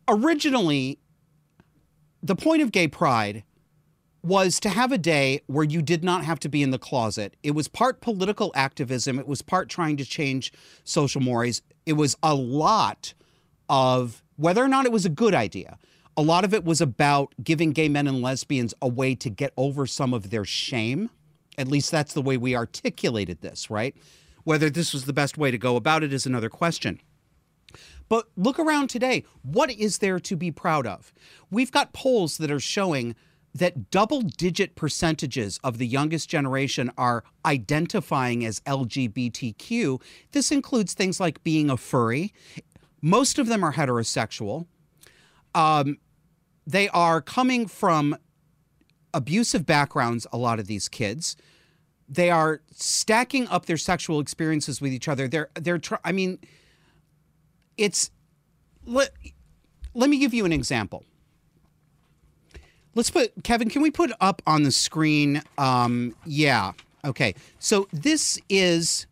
[0.09, 0.99] originally,
[2.22, 3.45] the point of gay pride
[4.23, 7.37] was to have a day where you did not have to be in the closet.
[7.43, 10.53] It was part political activism, it was part trying to change
[10.85, 11.62] social mores.
[11.87, 13.14] It was a lot
[13.69, 15.79] of whether or not it was a good idea.
[16.16, 19.53] A lot of it was about giving gay men and lesbians a way to get
[19.57, 21.11] over some of their shame.
[21.57, 23.97] At least that's the way we articulated this, right?
[24.43, 27.01] Whether this was the best way to go about it is another question.
[28.09, 29.25] But look around today.
[29.43, 31.12] What is there to be proud of?
[31.51, 33.14] We've got polls that are showing
[33.59, 40.00] that double digit percentages of the youngest generation are identifying as LGBTQ.
[40.32, 42.32] This includes things like being a furry.
[43.02, 44.66] Most of them are heterosexual.
[45.54, 45.98] Um,
[46.66, 48.16] they are coming from
[49.14, 51.36] abusive backgrounds, a lot of these kids.
[52.09, 55.28] They are stacking up their sexual experiences with each other.
[55.28, 56.38] They're they're try- I mean
[57.76, 58.11] it's
[58.84, 59.11] let,
[59.94, 61.04] let me give you an example.
[62.99, 66.72] Let's put Kevin, can we put up on the screen um yeah.
[67.05, 67.36] Okay.
[67.61, 69.07] So this is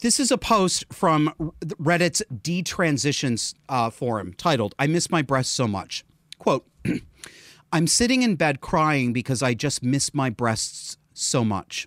[0.00, 5.68] this is a post from Reddit's detransitions uh, forum titled, I Miss My Breasts So
[5.68, 6.02] Much.
[6.38, 6.66] Quote
[7.74, 11.86] I'm sitting in bed crying because I just miss my breasts so much.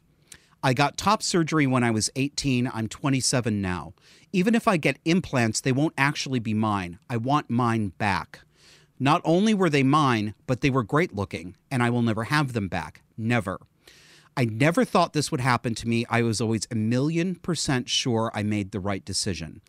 [0.61, 2.69] I got top surgery when I was 18.
[2.71, 3.93] I'm 27 now.
[4.31, 6.99] Even if I get implants, they won't actually be mine.
[7.09, 8.41] I want mine back.
[8.99, 12.53] Not only were they mine, but they were great looking, and I will never have
[12.53, 13.01] them back.
[13.17, 13.59] Never.
[14.35, 16.05] I never thought this would happen to me.
[16.11, 19.61] I was always a million percent sure I made the right decision.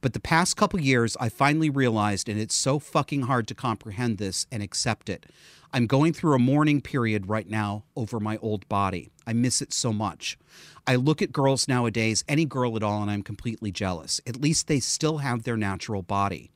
[0.00, 4.18] But the past couple years, I finally realized, and it's so fucking hard to comprehend
[4.18, 5.26] this and accept it.
[5.72, 9.10] I'm going through a mourning period right now over my old body.
[9.26, 10.38] I miss it so much.
[10.86, 14.20] I look at girls nowadays, any girl at all, and I'm completely jealous.
[14.24, 16.51] At least they still have their natural body.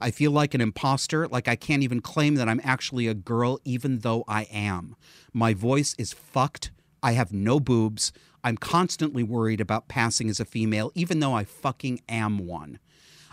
[0.00, 3.60] I feel like an imposter, like I can't even claim that I'm actually a girl,
[3.64, 4.96] even though I am.
[5.32, 6.70] My voice is fucked.
[7.02, 8.12] I have no boobs.
[8.44, 12.78] I'm constantly worried about passing as a female, even though I fucking am one.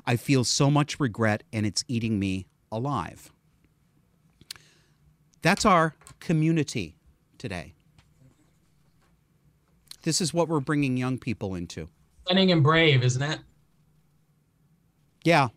[0.05, 3.31] I feel so much regret, and it's eating me alive.
[5.41, 6.97] That's our community
[7.37, 7.73] today.
[10.03, 11.89] This is what we're bringing young people into.
[12.25, 13.39] Stunning and brave, isn't it?
[15.23, 15.49] Yeah.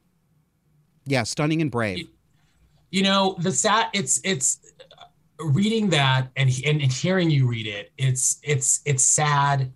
[1.08, 2.08] Yeah, stunning and brave.
[2.90, 4.60] You know, the sat it's it's
[5.40, 7.92] reading that and and hearing you read it.
[7.98, 9.72] It's it's it's sad.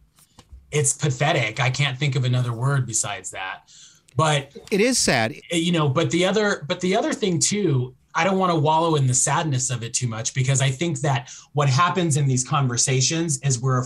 [0.71, 1.61] It's pathetic.
[1.61, 3.71] I can't think of another word besides that.
[4.17, 5.33] But it is sad.
[5.53, 8.59] Uh, you know, but the other but the other thing too, I don't want to
[8.59, 12.27] wallow in the sadness of it too much because I think that what happens in
[12.27, 13.85] these conversations is we're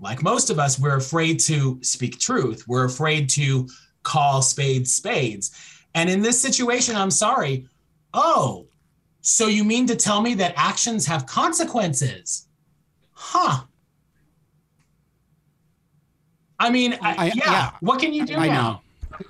[0.00, 2.66] like most of us, we're afraid to speak truth.
[2.68, 3.68] We're afraid to
[4.02, 5.50] call spades spades.
[5.98, 7.66] And in this situation, I'm sorry.
[8.14, 8.68] Oh,
[9.20, 12.46] so you mean to tell me that actions have consequences?
[13.12, 13.64] Huh.
[16.60, 17.70] I mean, I, I- yeah, yeah.
[17.80, 18.80] What can you do I now?
[19.10, 19.26] know.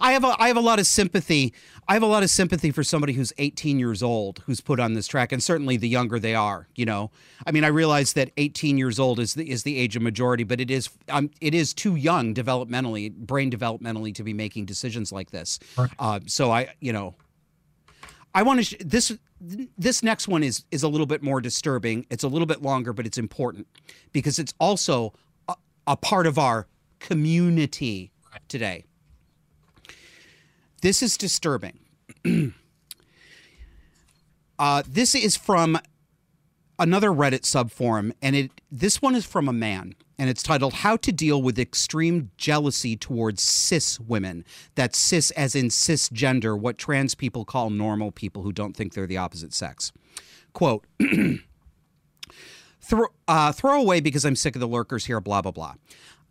[0.00, 1.52] I have a I have a lot of sympathy.
[1.90, 4.92] I have a lot of sympathy for somebody who's 18 years old who's put on
[4.92, 6.68] this track, and certainly the younger they are.
[6.76, 7.10] You know,
[7.46, 10.44] I mean, I realize that 18 years old is the is the age of majority,
[10.44, 15.12] but it is um, it is too young developmentally, brain developmentally, to be making decisions
[15.12, 15.58] like this.
[15.98, 17.14] Uh, so I, you know,
[18.34, 22.04] I want to sh- this this next one is is a little bit more disturbing.
[22.10, 23.66] It's a little bit longer, but it's important
[24.12, 25.14] because it's also
[25.48, 25.54] a,
[25.86, 26.66] a part of our
[26.98, 28.12] community
[28.48, 28.84] today.
[30.80, 31.78] This is disturbing.
[34.58, 35.78] uh, this is from
[36.78, 40.96] another Reddit subforum, and it this one is from a man, and it's titled "How
[40.98, 44.44] to Deal with Extreme Jealousy Towards Cis Women."
[44.76, 49.06] That's cis as in cisgender, what trans people call normal people who don't think they're
[49.06, 49.92] the opposite sex.
[50.52, 50.84] Quote.
[52.80, 55.74] Throw, uh, throw away because I'm sick of the lurkers here, blah, blah, blah.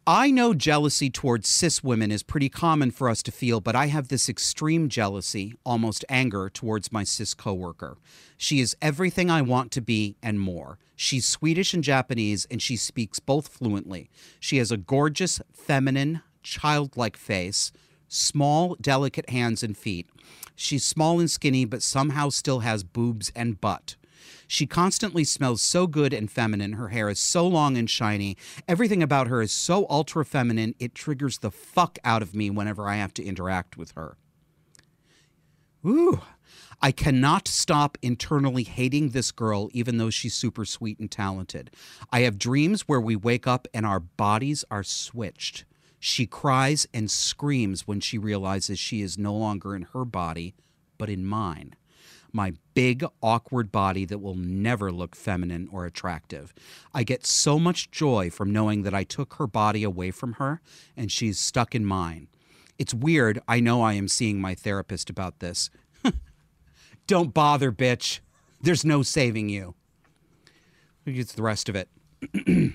[0.09, 3.87] I know jealousy towards cis women is pretty common for us to feel, but I
[3.87, 7.97] have this extreme jealousy, almost anger, towards my cis coworker.
[8.37, 10.79] She is everything I want to be and more.
[10.95, 14.09] She's Swedish and Japanese, and she speaks both fluently.
[14.39, 17.73] She has a gorgeous, feminine, childlike face,
[18.07, 20.07] small, delicate hands and feet.
[20.55, 23.97] She's small and skinny, but somehow still has boobs and butt.
[24.47, 26.73] She constantly smells so good and feminine.
[26.73, 28.37] Her hair is so long and shiny.
[28.67, 32.87] Everything about her is so ultra feminine, it triggers the fuck out of me whenever
[32.87, 34.17] I have to interact with her.
[35.85, 36.21] Ooh.
[36.81, 41.71] I cannot stop internally hating this girl, even though she's super sweet and talented.
[42.11, 45.65] I have dreams where we wake up and our bodies are switched.
[45.99, 50.53] She cries and screams when she realizes she is no longer in her body,
[50.99, 51.75] but in mine
[52.31, 56.53] my big, awkward body that will never look feminine or attractive.
[56.93, 60.61] I get so much joy from knowing that I took her body away from her
[60.95, 62.27] and she's stuck in mine.
[62.77, 63.41] It's weird.
[63.47, 65.69] I know I am seeing my therapist about this.
[67.07, 68.19] Don't bother, bitch.
[68.61, 69.75] There's no saving you.
[71.05, 71.89] Gets the rest of it?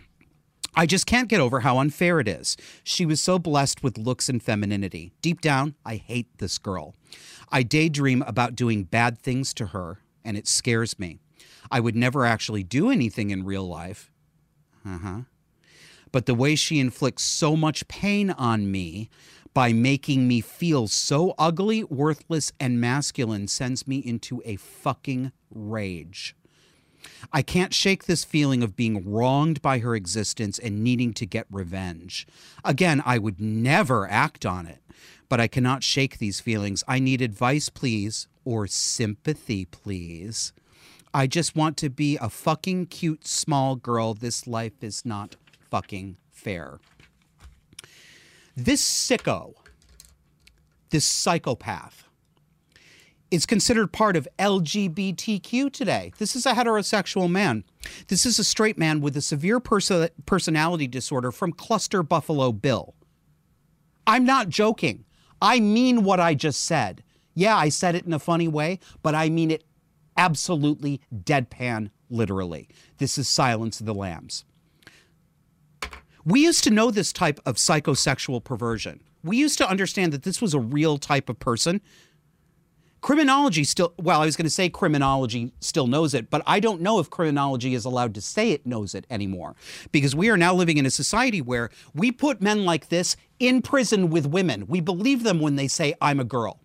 [0.75, 2.57] I just can't get over how unfair it is.
[2.83, 5.13] She was so blessed with looks and femininity.
[5.21, 6.95] Deep down, I hate this girl.
[7.51, 11.19] I daydream about doing bad things to her, and it scares me.
[11.71, 14.11] I would never actually do anything in real life.
[14.85, 15.21] Uh huh.
[16.11, 19.09] But the way she inflicts so much pain on me
[19.55, 26.35] by making me feel so ugly, worthless, and masculine sends me into a fucking rage.
[27.33, 31.47] I can't shake this feeling of being wronged by her existence and needing to get
[31.51, 32.27] revenge.
[32.65, 34.81] Again, I would never act on it,
[35.33, 36.85] but I cannot shake these feelings.
[36.87, 40.53] I need advice, please, or sympathy, please.
[41.15, 44.13] I just want to be a fucking cute small girl.
[44.13, 45.37] This life is not
[45.71, 46.81] fucking fair.
[48.55, 49.55] This sicko,
[50.91, 52.11] this psychopath,
[53.31, 56.13] is considered part of LGBTQ today.
[56.19, 57.65] This is a heterosexual man.
[58.09, 62.95] This is a straight man with a severe perso- personality disorder from Cluster Buffalo Bill.
[64.07, 65.07] I'm not joking.
[65.43, 67.03] I mean what I just said.
[67.35, 69.65] Yeah, I said it in a funny way, but I mean it
[70.17, 72.69] absolutely deadpan literally.
[72.99, 74.45] This is Silence of the Lambs.
[76.25, 79.03] We used to know this type of psychosexual perversion.
[79.25, 81.81] We used to understand that this was a real type of person.
[83.03, 86.81] Criminology still, well, I was going to say criminology still knows it, but I don't
[86.81, 89.57] know if criminology is allowed to say it knows it anymore
[89.91, 93.61] because we are now living in a society where we put men like this in
[93.61, 94.69] prison with women.
[94.69, 96.61] We believe them when they say, I'm a girl.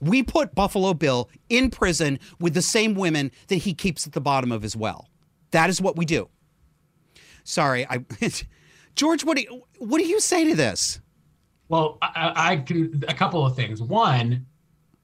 [0.00, 4.20] We put Buffalo Bill in prison with the same women that he keeps at the
[4.20, 5.08] bottom of his well.
[5.50, 6.28] That is what we do.
[7.42, 8.04] Sorry, I
[8.94, 11.00] George, what do you, what do you say to this?
[11.68, 13.82] Well, I, I can a couple of things.
[13.82, 14.46] One,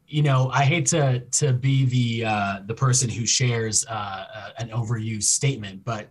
[0.08, 4.50] you know, I hate to to be the uh, the person who shares uh, uh,
[4.58, 6.08] an overused statement, but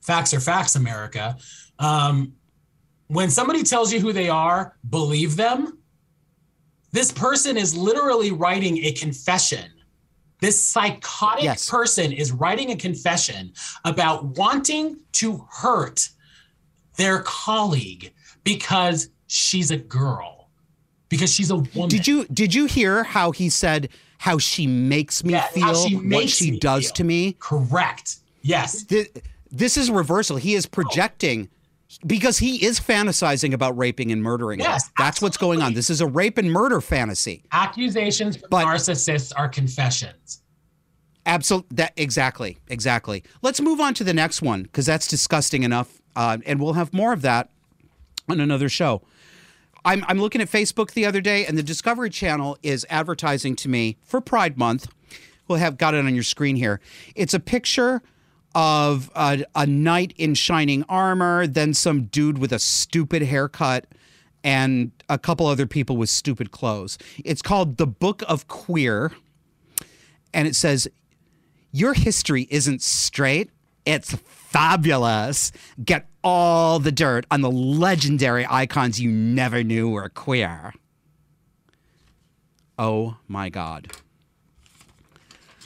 [0.00, 1.36] facts are facts, America.
[1.78, 2.32] Um,
[3.08, 5.78] when somebody tells you who they are, believe them.
[6.92, 9.70] This person is literally writing a confession.
[10.40, 11.68] This psychotic Yes.
[11.68, 13.52] person is writing a confession
[13.84, 16.08] about wanting to hurt
[16.96, 18.12] their colleague
[18.42, 20.39] because she's a girl,
[21.10, 21.88] because she's a woman.
[21.90, 25.74] Did you did you hear how he said how she makes me Yeah, how feel
[25.74, 26.92] she what she does feel.
[26.94, 27.36] to me?
[27.38, 28.16] Correct.
[28.42, 28.84] Yes.
[28.84, 29.08] This,
[29.50, 30.36] this is reversal.
[30.38, 31.48] He is projecting
[32.06, 34.60] because he is fantasizing about raping and murdering.
[34.60, 34.64] her.
[34.64, 35.74] Yes, That's what's going on.
[35.74, 37.42] This is a rape and murder fantasy.
[37.52, 40.42] Accusations from narcissists are confessions.
[41.26, 41.74] Absolutely.
[41.76, 42.58] That exactly.
[42.68, 43.22] Exactly.
[43.42, 46.92] Let's move on to the next one because that's disgusting enough, uh, and we'll have
[46.94, 47.50] more of that
[48.28, 49.02] on another show.
[49.84, 53.68] I'm I'm looking at Facebook the other day, and the Discovery Channel is advertising to
[53.68, 54.88] me for Pride Month.
[55.48, 56.80] We'll have got it on your screen here.
[57.14, 58.02] It's a picture
[58.54, 63.86] of a, a knight in shining armor, then some dude with a stupid haircut,
[64.44, 66.98] and a couple other people with stupid clothes.
[67.24, 69.12] It's called The Book of Queer,
[70.32, 70.88] and it says,
[71.72, 73.50] Your history isn't straight,
[73.84, 75.52] it's fabulous.
[75.82, 80.74] Get all the dirt on the legendary icons you never knew were queer.
[82.78, 83.88] Oh my God.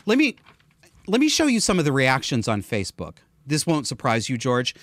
[0.07, 0.37] Let me
[1.07, 3.19] let me show you some of the reactions on Facebook.
[3.47, 4.75] This won't surprise you, George.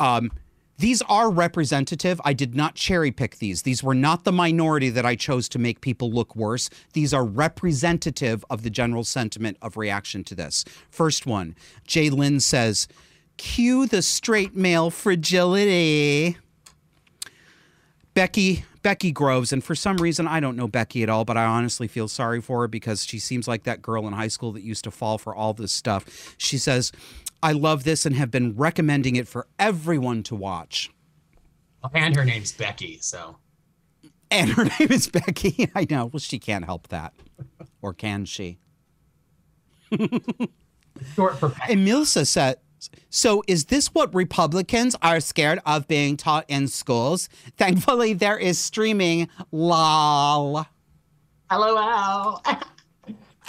[0.00, 0.32] Um,
[0.78, 2.20] these are representative.
[2.24, 3.62] I did not cherry pick these.
[3.62, 6.70] These were not the minority that I chose to make people look worse.
[6.94, 10.64] These are representative of the general sentiment of reaction to this.
[10.90, 11.54] First one
[11.86, 12.88] Jay Lynn says,
[13.40, 16.36] Cue the straight male fragility.
[18.12, 21.46] Becky Becky Groves, and for some reason I don't know Becky at all, but I
[21.46, 24.62] honestly feel sorry for her because she seems like that girl in high school that
[24.62, 26.34] used to fall for all this stuff.
[26.36, 26.92] She says,
[27.42, 30.90] "I love this and have been recommending it for everyone to watch."
[31.94, 33.38] And her name's Becky, so
[34.30, 35.70] And her name is Becky.
[35.74, 36.04] I know.
[36.04, 37.14] Well, she can't help that,
[37.80, 38.58] or can she?
[41.14, 41.72] short for Becky.
[41.72, 42.58] Emilsa said,
[43.10, 47.28] So is this what Republicans are scared of being taught in schools?
[47.56, 49.28] Thankfully, there is streaming.
[49.52, 50.66] Lol.
[51.50, 52.42] LOL.
[52.42, 52.42] LOL.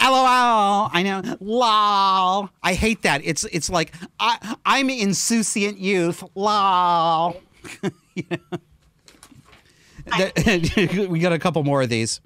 [0.00, 1.36] I know.
[1.40, 2.50] Lol.
[2.62, 3.22] I hate that.
[3.24, 6.22] It's it's like I I'm insouciant youth.
[6.34, 7.40] Lol.
[8.14, 8.58] You know?
[10.04, 12.20] That- we got a couple more of these.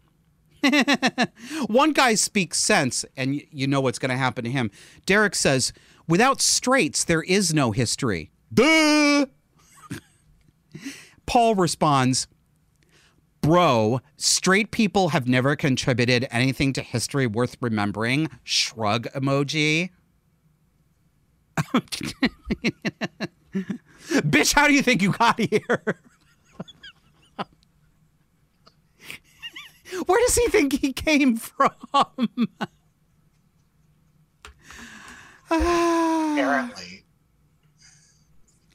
[1.69, 4.71] One guy speaks sense, and you know what's going to happen to him.
[5.05, 5.73] Derek says,
[6.09, 9.27] "Without straights, there is no history." Duh.
[11.27, 12.29] Paul responds,
[13.47, 18.29] Bro, straight people have never contributed anything to history worth remembering.
[18.43, 19.91] Shrug emoji.
[24.09, 25.59] Bitch, how do you think you got here?
[30.07, 32.49] Where does he think he came from?
[35.51, 37.05] Apparently.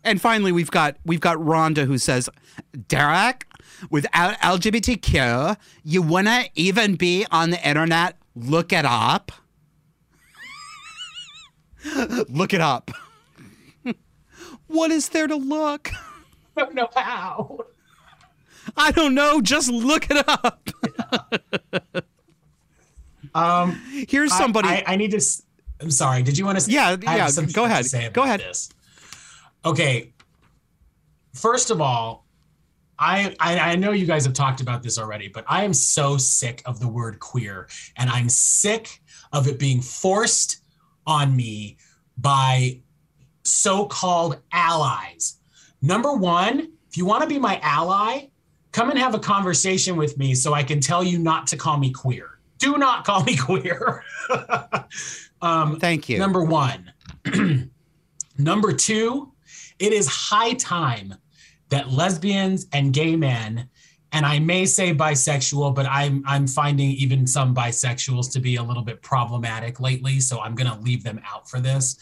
[0.04, 2.30] And finally, we've got we've got Rhonda who says,
[2.88, 3.46] Derek,
[3.90, 8.18] without LGBTQ, you wouldn't even be on the internet.
[8.36, 9.32] Look it up.
[12.30, 12.90] look it up.
[14.68, 15.92] what is there to look?
[16.58, 17.60] I don't know how.
[18.78, 19.42] I don't know.
[19.42, 20.70] Just look it up.
[23.34, 23.72] Um,
[24.10, 24.70] Here's I- somebody.
[24.70, 25.18] I, I need to.
[25.18, 25.44] s-
[25.82, 26.22] I'm sorry.
[26.22, 26.72] Did you want to?
[26.72, 27.86] Yeah, yeah, go ahead.
[27.86, 28.42] say Go ahead.
[28.42, 28.70] This.
[29.66, 30.14] Okay.
[31.34, 32.26] First of all,
[33.00, 36.18] I, I I know you guys have talked about this already, but I am so
[36.18, 37.68] sick of the word queer,
[37.98, 39.02] and I'm sick
[39.34, 40.62] of it being forced
[41.08, 41.78] on me
[42.18, 42.82] by
[43.44, 45.38] so-called allies.
[45.82, 48.28] Number one, if you want to be my ally,
[48.72, 51.78] come and have a conversation with me so I can tell you not to call
[51.78, 52.40] me queer.
[52.60, 54.04] Do not call me queer.
[55.42, 56.18] Um, Thank you.
[56.18, 56.92] Number one.
[58.38, 59.32] Number two,
[59.80, 61.16] it is high time
[61.70, 63.70] that lesbians and gay men,
[64.12, 68.64] and I may say bisexual, but I'm I'm finding even some bisexuals to be a
[68.64, 71.98] little bit problematic lately, so I'm gonna leave them out for this.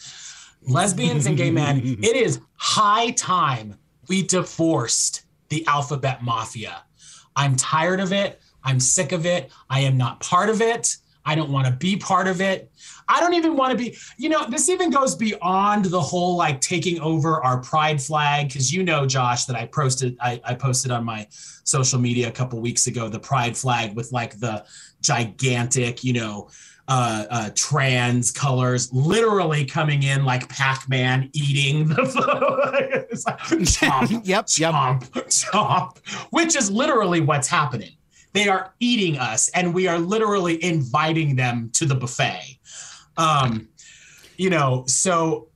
[0.62, 3.76] Lesbians and gay men, it is high time
[4.08, 6.82] we divorced the alphabet mafia.
[7.36, 8.40] I'm tired of it.
[8.64, 9.50] I'm sick of it.
[9.70, 10.96] I am not part of it.
[11.24, 12.70] I don't want to be part of it.
[13.10, 16.60] I don't even want to be, you know, this even goes beyond the whole like
[16.60, 18.52] taking over our pride flag.
[18.52, 21.26] Cause you know, Josh, that I posted, I, I posted on my
[21.64, 24.64] social media a couple weeks ago, the pride flag with like the
[25.02, 26.48] gigantic, you know,
[26.86, 34.46] uh, uh, trans colors literally coming in like Pac-Man eating the it's like, chomp, yep,
[34.46, 35.98] chomp, chomp,
[36.30, 37.92] which is literally what's happening.
[38.32, 42.59] They are eating us, and we are literally inviting them to the buffet.
[43.20, 43.68] Um,
[44.36, 45.48] you know, so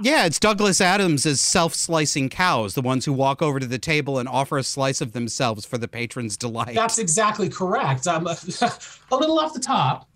[0.00, 4.18] Yeah, it's Douglas Adams as self-slicing cows, the ones who walk over to the table
[4.18, 6.74] and offer a slice of themselves for the patron's delight.
[6.74, 8.06] that's exactly correct.
[8.06, 8.36] I'm a,
[9.10, 10.08] a little off the top.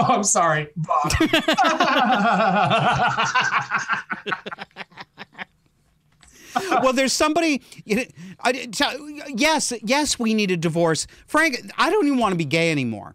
[0.00, 0.68] Oh, I'm sorry.
[6.82, 7.62] well, there's somebody.
[7.84, 8.04] You know,
[8.40, 11.06] I, t- yes, yes, we need a divorce.
[11.26, 13.14] Frank, I don't even want to be gay anymore.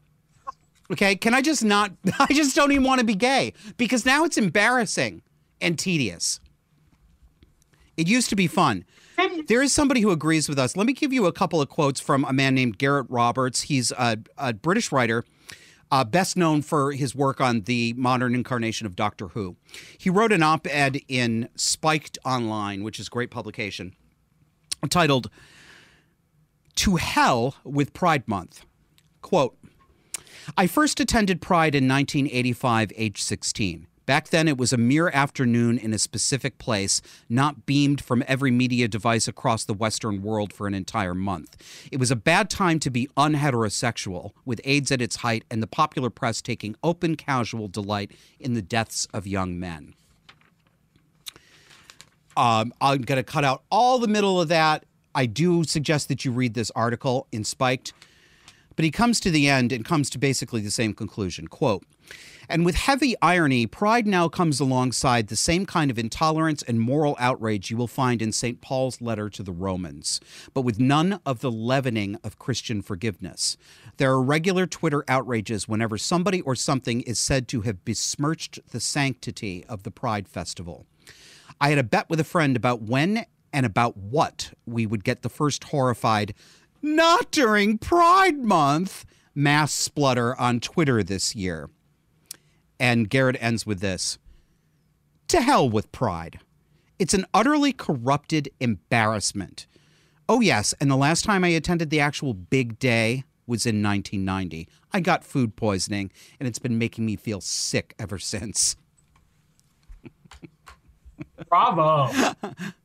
[0.93, 1.91] Okay, can I just not?
[2.19, 5.23] I just don't even want to be gay because now it's embarrassing
[5.59, 6.39] and tedious.
[7.97, 8.85] It used to be fun.
[9.47, 10.77] There is somebody who agrees with us.
[10.77, 13.61] Let me give you a couple of quotes from a man named Gareth Roberts.
[13.63, 15.25] He's a, a British writer,
[15.91, 19.55] uh, best known for his work on the modern incarnation of Doctor Who.
[19.97, 23.95] He wrote an op ed in Spiked Online, which is a great publication,
[24.89, 25.29] titled
[26.75, 28.65] To Hell with Pride Month.
[29.21, 29.55] Quote
[30.57, 33.87] I first attended Pride in 1985, age 16.
[34.05, 38.51] Back then, it was a mere afternoon in a specific place, not beamed from every
[38.51, 41.55] media device across the Western world for an entire month.
[41.89, 45.67] It was a bad time to be unheterosexual, with AIDS at its height and the
[45.67, 49.93] popular press taking open, casual delight in the deaths of young men.
[52.35, 54.85] Um, I'm going to cut out all the middle of that.
[55.15, 57.93] I do suggest that you read this article in Spiked.
[58.76, 61.47] But he comes to the end and comes to basically the same conclusion.
[61.47, 61.84] Quote,
[62.49, 67.15] and with heavy irony, pride now comes alongside the same kind of intolerance and moral
[67.19, 68.61] outrage you will find in St.
[68.61, 70.19] Paul's letter to the Romans,
[70.53, 73.57] but with none of the leavening of Christian forgiveness.
[73.97, 78.80] There are regular Twitter outrages whenever somebody or something is said to have besmirched the
[78.80, 80.86] sanctity of the Pride Festival.
[81.61, 85.21] I had a bet with a friend about when and about what we would get
[85.21, 86.34] the first horrified,
[86.84, 91.69] not during Pride Month, mass splutter on Twitter this year.
[92.79, 94.19] And Gareth ends with this
[95.29, 96.39] To hell with Pride.
[96.99, 99.65] It's an utterly corrupted embarrassment.
[100.29, 104.69] Oh, yes, and the last time I attended the actual big day was in 1990.
[104.91, 108.75] I got food poisoning, and it's been making me feel sick ever since.
[111.49, 112.11] Bravo.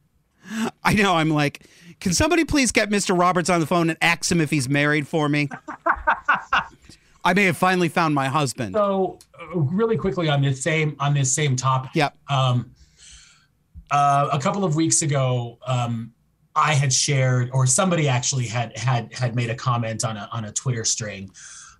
[0.84, 1.14] I know.
[1.14, 1.66] I'm like,
[2.00, 3.18] can somebody please get Mr.
[3.18, 5.48] Roberts on the phone and ask him if he's married for me?
[7.24, 8.74] I may have finally found my husband.
[8.74, 11.90] So, uh, really quickly on this same on this same topic.
[11.94, 12.16] Yep.
[12.28, 12.70] Um,
[13.90, 16.12] uh, a couple of weeks ago, um,
[16.54, 20.44] I had shared, or somebody actually had had had made a comment on a on
[20.44, 21.30] a Twitter string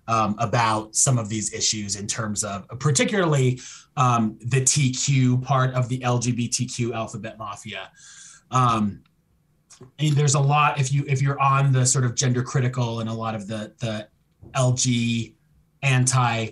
[0.09, 3.61] um, about some of these issues in terms of, particularly
[3.95, 7.91] um, the TQ part of the LGBTQ alphabet mafia.
[8.51, 9.03] Um,
[9.97, 13.09] and there's a lot if you if you're on the sort of gender critical and
[13.09, 14.07] a lot of the the
[14.55, 15.33] LG
[15.81, 16.49] anti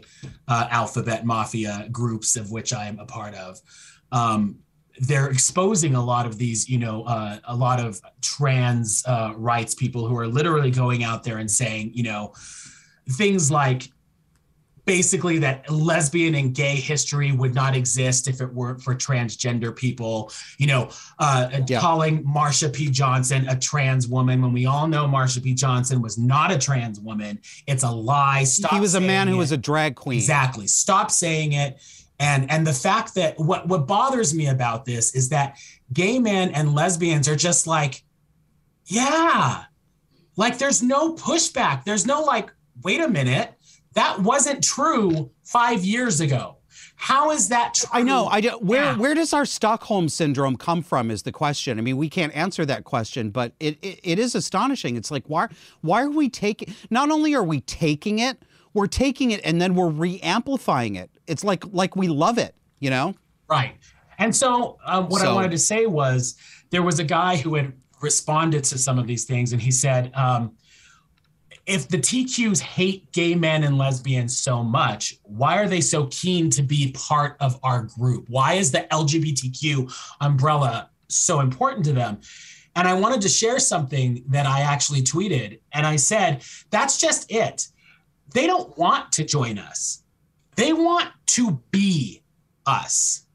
[0.47, 3.59] uh, alphabet mafia groups of which I am a part of.
[4.11, 4.59] Um,
[4.99, 9.75] they're exposing a lot of these, you know, uh, a lot of trans uh, rights
[9.75, 12.33] people who are literally going out there and saying, you know,
[13.11, 13.91] things like
[14.87, 20.31] basically that lesbian and gay history would not exist if it weren't for transgender people.
[20.57, 21.79] You know, uh, Yeah.
[21.79, 22.89] calling Marsha P.
[22.89, 25.53] Johnson a trans woman when we all know Marsha P.
[25.53, 27.39] Johnson was not a trans woman.
[27.67, 28.45] It's a lie.
[28.45, 28.71] Stop.
[28.73, 29.37] he was a man who it.
[29.37, 30.17] was a drag queen.
[30.17, 30.65] Exactly.
[30.65, 31.79] Stop saying it.
[32.19, 35.57] And and the fact that what what bothers me about this is that
[35.93, 38.03] gay men and lesbians are just like,
[38.85, 39.65] yeah,
[40.37, 41.83] like there's no pushback.
[41.83, 42.51] There's no like,
[42.83, 43.53] wait a minute,
[43.97, 46.57] that wasn't true five years ago.
[46.95, 47.89] How is that true?
[47.91, 48.27] I know.
[48.27, 48.97] I do, where Yeah.
[48.97, 51.11] where does our Stockholm syndrome come from?
[51.11, 51.77] Is the question.
[51.77, 54.95] I mean, we can't answer that question, but it, it it is astonishing.
[54.97, 55.47] It's like why
[55.81, 56.73] why are we taking?
[56.89, 58.43] Not only are we taking it,
[58.73, 61.09] we're taking it and then we're re-amplifying it.
[61.27, 62.55] It's like like we love it.
[62.79, 63.15] You know.
[63.49, 63.75] Right.
[64.19, 66.35] And so, um, what I wanted to say was
[66.71, 70.11] there was a guy who had responded to some of these things, and he said,
[70.15, 70.53] um,
[71.67, 76.49] if the TQs hate gay men and lesbians so much, why are they so keen
[76.51, 78.29] to be part of our group?
[78.29, 82.21] Why is the LGBTQ umbrella so important to them?
[82.77, 85.59] And I wanted to share something that I actually tweeted.
[85.73, 87.67] And I said, that's just it.
[88.33, 90.03] They don't want to join us,
[90.55, 92.23] they want to be
[92.65, 93.25] us.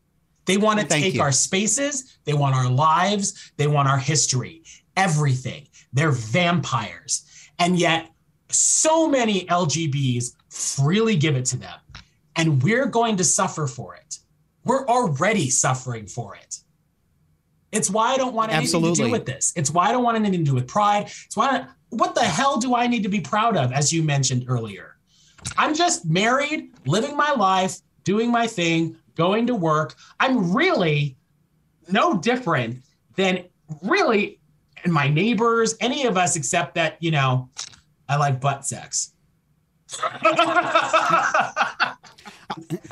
[0.44, 1.22] They want to Thank take you.
[1.22, 4.64] our spaces, they want our lives, they want our history,
[4.96, 5.68] everything.
[5.92, 7.24] They're vampires.
[7.60, 8.11] And yet,
[8.54, 11.78] so many LGBs freely give it to them.
[12.36, 14.18] And we're going to suffer for it.
[14.64, 16.58] We're already suffering for it.
[17.72, 19.52] It's why I don't want anything to do with this.
[19.56, 21.06] It's why I don't want anything to do with pride.
[21.24, 24.02] It's why I, what the hell do I need to be proud of, as you
[24.02, 24.96] mentioned earlier?
[25.56, 29.94] I'm just married, living my life, doing my thing, going to work.
[30.20, 31.16] I'm really
[31.90, 32.82] no different
[33.16, 33.44] than
[33.82, 34.40] really
[34.86, 37.48] my neighbors, any of us, except that, you know,
[38.12, 39.12] I like butt sex.
[40.02, 40.12] and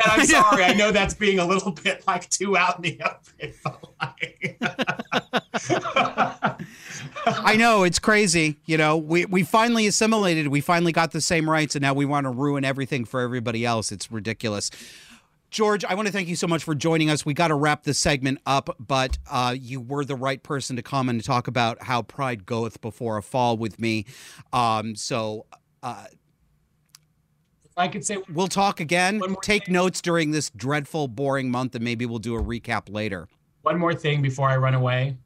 [0.07, 3.53] I'm sorry, I know that's being a little bit like too out in the open.
[4.01, 4.57] like-
[7.45, 8.57] I know it's crazy.
[8.65, 10.49] You know, we we finally assimilated.
[10.49, 13.67] We finally got the same rights, and now we want to ruin everything for everybody
[13.67, 13.93] else.
[13.93, 14.71] It's ridiculous.
[15.51, 17.27] George, I want to thank you so much for joining us.
[17.27, 20.83] We got to wrap this segment up, but uh, you were the right person to
[20.83, 24.07] come and talk about how pride goeth before a fall with me.
[24.53, 25.47] Um, so
[25.83, 26.05] uh,
[27.65, 29.21] if I could say we'll talk again.
[29.43, 29.75] Take thing.
[29.75, 33.29] notes during this dreadful, boring month, and maybe we'll do a recap later.
[33.63, 35.17] one more thing before I run away.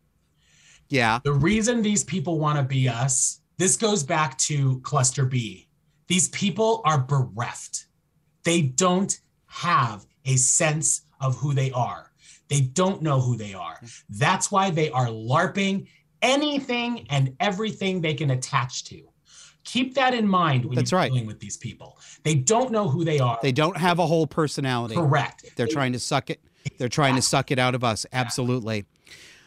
[0.89, 1.21] Yeah.
[1.25, 5.69] The reason these people want to be us, this goes back to cluster B.
[6.07, 7.87] These people are bereft.
[8.43, 12.11] They don't have a sense of who they are.
[12.49, 13.81] They don't know who they are.
[14.09, 15.87] That's why they are LARPing
[16.23, 19.03] anything and everything they can attach to.
[19.65, 21.11] Keep that in mind when That's you're right.
[21.11, 21.99] dealing with these people.
[22.23, 23.39] They don't know who they are.
[23.41, 24.95] They don't have a whole personality.
[24.95, 25.45] Correct.
[25.57, 26.41] They're trying to suck it.
[26.79, 28.05] They're trying to suck it out of us.
[28.13, 28.85] Absolutely.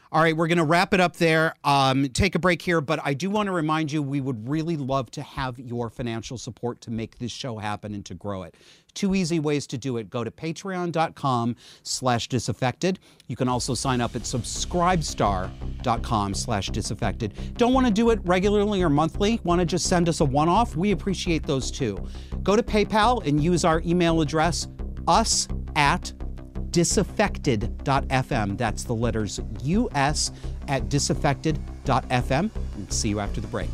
[0.09, 1.53] All right, we're going to wrap it up there.
[1.65, 4.77] Um, take a break here, but I do want to remind you we would really
[4.77, 8.55] love to have your financial support to make this show happen and to grow it.
[8.93, 10.09] Two easy ways to do it.
[10.09, 12.99] Go to patreon.com slash disaffected.
[13.27, 17.57] You can also sign up at subscribestar.com slash disaffected.
[17.57, 19.41] Don't want to do it regularly or monthly?
[19.43, 20.77] Want to just send us a one-off?
[20.77, 21.97] We appreciate those too.
[22.43, 24.69] Go to PayPal and use our email address,
[25.05, 26.13] us at
[26.71, 28.57] disaffected.fm.
[28.57, 30.31] That's the letters US
[30.67, 32.49] at disaffected.fm.
[32.75, 33.69] And see you after the break.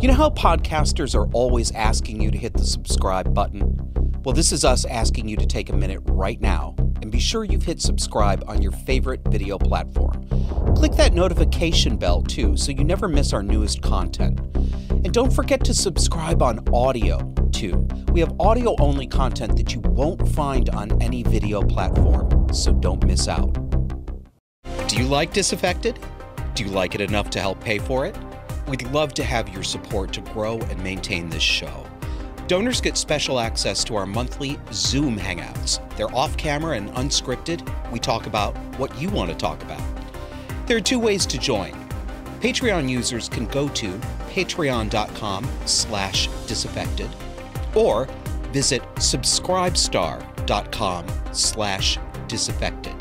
[0.00, 3.91] You know how podcasters are always asking you to hit the subscribe button?
[4.24, 7.42] Well, this is us asking you to take a minute right now and be sure
[7.42, 10.24] you've hit subscribe on your favorite video platform.
[10.76, 14.38] Click that notification bell too so you never miss our newest content.
[14.90, 17.18] And don't forget to subscribe on audio
[17.50, 17.84] too.
[18.12, 23.04] We have audio only content that you won't find on any video platform, so don't
[23.04, 23.52] miss out.
[24.86, 25.98] Do you like Disaffected?
[26.54, 28.16] Do you like it enough to help pay for it?
[28.68, 31.88] We'd love to have your support to grow and maintain this show.
[32.52, 35.80] Donors get special access to our monthly Zoom hangouts.
[35.96, 37.66] They're off camera and unscripted.
[37.90, 39.80] We talk about what you want to talk about.
[40.66, 41.72] There are two ways to join.
[42.42, 43.98] Patreon users can go to
[44.28, 47.08] patreon.com slash disaffected
[47.74, 48.04] or
[48.52, 51.98] visit subscribestar.com slash
[52.28, 52.92] disaffected.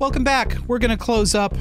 [0.00, 0.56] Welcome back.
[0.66, 1.54] We're going to close up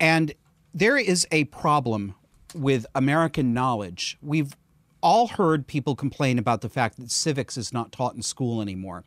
[0.00, 0.34] And
[0.72, 2.14] there is a problem
[2.54, 4.16] with American knowledge.
[4.22, 4.56] We've
[5.02, 9.04] all heard people complain about the fact that civics is not taught in school anymore.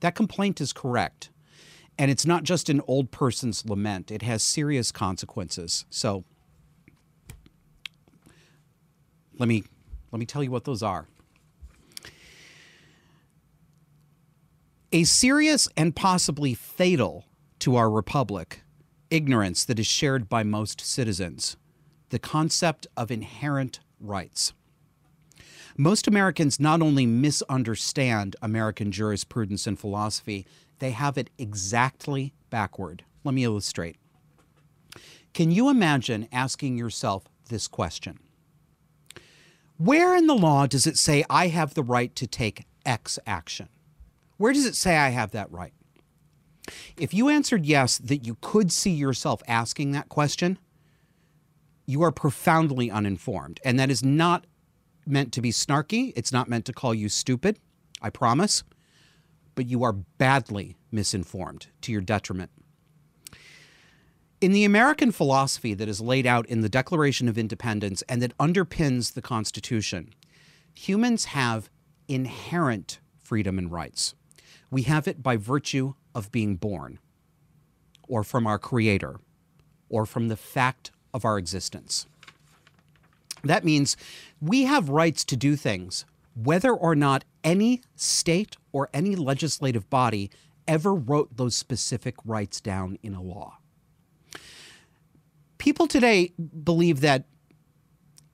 [0.00, 1.30] That complaint is correct.
[1.96, 5.84] And it's not just an old person's lament, it has serious consequences.
[5.90, 6.24] So
[9.38, 9.64] let me
[10.10, 11.06] let me tell you what those are.
[14.90, 17.26] A serious and possibly fatal
[17.58, 18.62] to our republic
[19.10, 21.56] ignorance that is shared by most citizens
[22.10, 24.54] the concept of inherent rights.
[25.76, 30.46] Most Americans not only misunderstand American jurisprudence and philosophy,
[30.78, 33.04] they have it exactly backward.
[33.24, 33.96] Let me illustrate.
[35.34, 38.18] Can you imagine asking yourself this question?
[39.78, 43.68] Where in the law does it say I have the right to take X action?
[44.36, 45.72] Where does it say I have that right?
[46.96, 50.58] If you answered yes, that you could see yourself asking that question,
[51.86, 53.60] you are profoundly uninformed.
[53.64, 54.46] And that is not
[55.06, 56.12] meant to be snarky.
[56.16, 57.60] It's not meant to call you stupid,
[58.02, 58.64] I promise.
[59.54, 62.50] But you are badly misinformed to your detriment.
[64.40, 68.38] In the American philosophy that is laid out in the Declaration of Independence and that
[68.38, 70.14] underpins the Constitution,
[70.72, 71.68] humans have
[72.06, 74.14] inherent freedom and rights.
[74.70, 77.00] We have it by virtue of being born,
[78.06, 79.16] or from our Creator,
[79.88, 82.06] or from the fact of our existence.
[83.42, 83.96] That means
[84.40, 86.04] we have rights to do things
[86.36, 90.30] whether or not any state or any legislative body
[90.68, 93.58] ever wrote those specific rights down in a law.
[95.68, 96.32] People today
[96.64, 97.26] believe that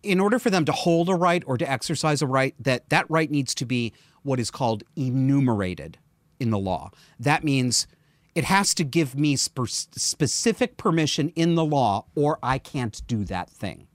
[0.05, 3.11] in order for them to hold a right or to exercise a right that that
[3.11, 5.99] right needs to be what is called enumerated
[6.39, 6.93] in the law.
[7.19, 7.89] That means
[8.37, 13.25] it has to give me spe- specific permission in the law or I can't do
[13.25, 13.89] that thing.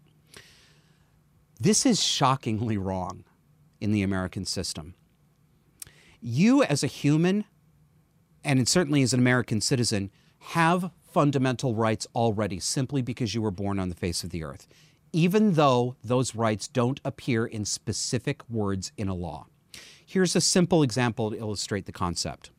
[1.61, 3.23] This is shockingly wrong
[3.79, 4.95] in the American system.
[6.19, 7.45] You, as a human,
[8.43, 13.79] and certainly as an American citizen, have fundamental rights already simply because you were born
[13.79, 14.67] on the face of the earth,
[15.11, 19.47] even though those rights don't appear in specific words in a law.
[20.05, 22.51] Here's a simple example to illustrate the concept.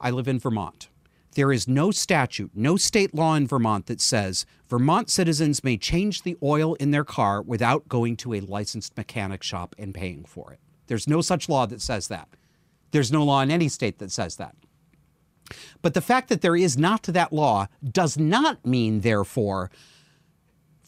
[0.00, 0.88] I live in Vermont.
[1.34, 6.22] There is no statute, no state law in Vermont that says Vermont citizens may change
[6.22, 10.52] the oil in their car without going to a licensed mechanic shop and paying for
[10.52, 10.60] it.
[10.88, 12.28] There's no such law that says that.
[12.90, 14.54] There's no law in any state that says that.
[15.80, 19.70] But the fact that there is not that law does not mean, therefore,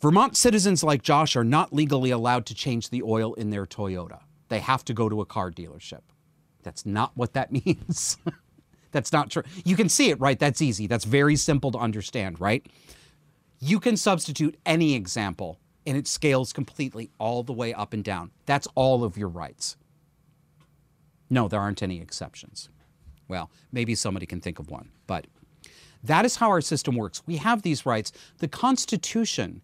[0.01, 4.21] Vermont citizens like Josh are not legally allowed to change the oil in their Toyota.
[4.49, 6.03] They have to go to a car dealership.
[6.63, 8.19] That's not what that means.
[8.93, 9.43] That's not true.
[9.65, 10.39] You can see it, right?
[10.39, 10.87] That's easy.
[10.87, 12.65] That's very simple to understand, right?
[13.61, 18.31] You can substitute any example and it scales completely all the way up and down.
[18.47, 19.77] That's all of your rights.
[21.29, 22.69] No, there aren't any exceptions.
[23.29, 25.27] Well, maybe somebody can think of one, but
[26.03, 27.23] that is how our system works.
[27.27, 28.13] We have these rights.
[28.39, 29.63] The Constitution,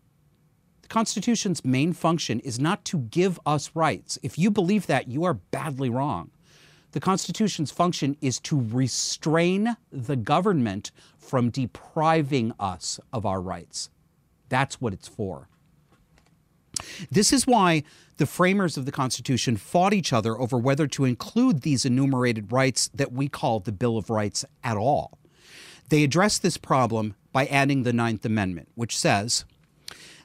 [0.82, 4.18] the Constitution's main function is not to give us rights.
[4.22, 6.30] If you believe that, you are badly wrong.
[6.92, 13.90] The Constitution's function is to restrain the government from depriving us of our rights.
[14.48, 15.48] That's what it's for.
[17.10, 17.84] This is why
[18.20, 22.90] the framers of the Constitution fought each other over whether to include these enumerated rights
[22.92, 25.18] that we call the Bill of Rights at all.
[25.88, 29.46] They addressed this problem by adding the Ninth Amendment, which says,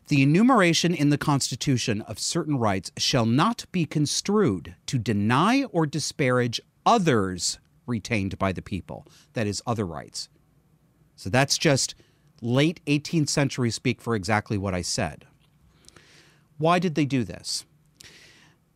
[0.09, 5.85] the enumeration in the Constitution of certain rights shall not be construed to deny or
[5.85, 10.27] disparage others retained by the people, that is, other rights.
[11.15, 11.95] So that's just
[12.41, 15.25] late 18th century speak for exactly what I said.
[16.57, 17.63] Why did they do this?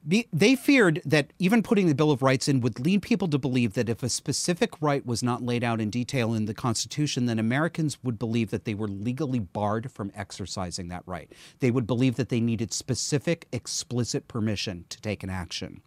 [0.01, 3.73] They feared that even putting the Bill of Rights in would lead people to believe
[3.73, 7.37] that if a specific right was not laid out in detail in the Constitution, then
[7.37, 11.31] Americans would believe that they were legally barred from exercising that right.
[11.59, 15.81] They would believe that they needed specific, explicit permission to take an action.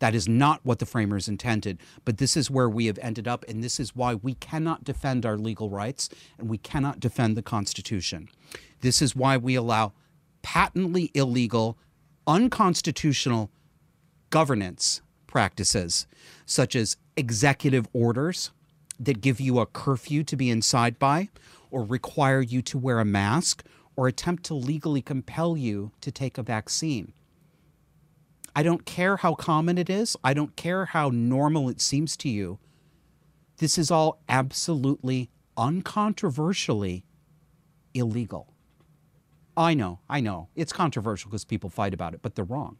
[0.00, 3.44] That is not what the framers intended, but this is where we have ended up,
[3.48, 7.42] and this is why we cannot defend our legal rights and we cannot defend the
[7.42, 8.28] Constitution.
[8.80, 9.92] This is why we allow
[10.42, 11.78] patently illegal,
[12.26, 13.50] unconstitutional
[14.30, 16.06] governance practices,
[16.44, 18.50] such as executive orders
[18.98, 21.28] that give you a curfew to be inside by,
[21.70, 23.64] or require you to wear a mask,
[23.96, 27.12] or attempt to legally compel you to take a vaccine.
[28.54, 32.28] I don't care how common it is, I don't care how normal it seems to
[32.28, 32.58] you.
[33.58, 37.04] This is all absolutely uncontroversially
[37.94, 38.52] illegal.
[39.56, 40.48] I know, I know.
[40.54, 42.76] It's controversial because people fight about it, but they're wrong.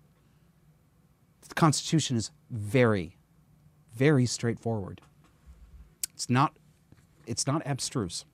[1.48, 3.16] The Constitution is very,
[3.94, 5.00] very straightforward.
[6.12, 6.56] It's not,
[7.26, 8.24] it's not abstruse.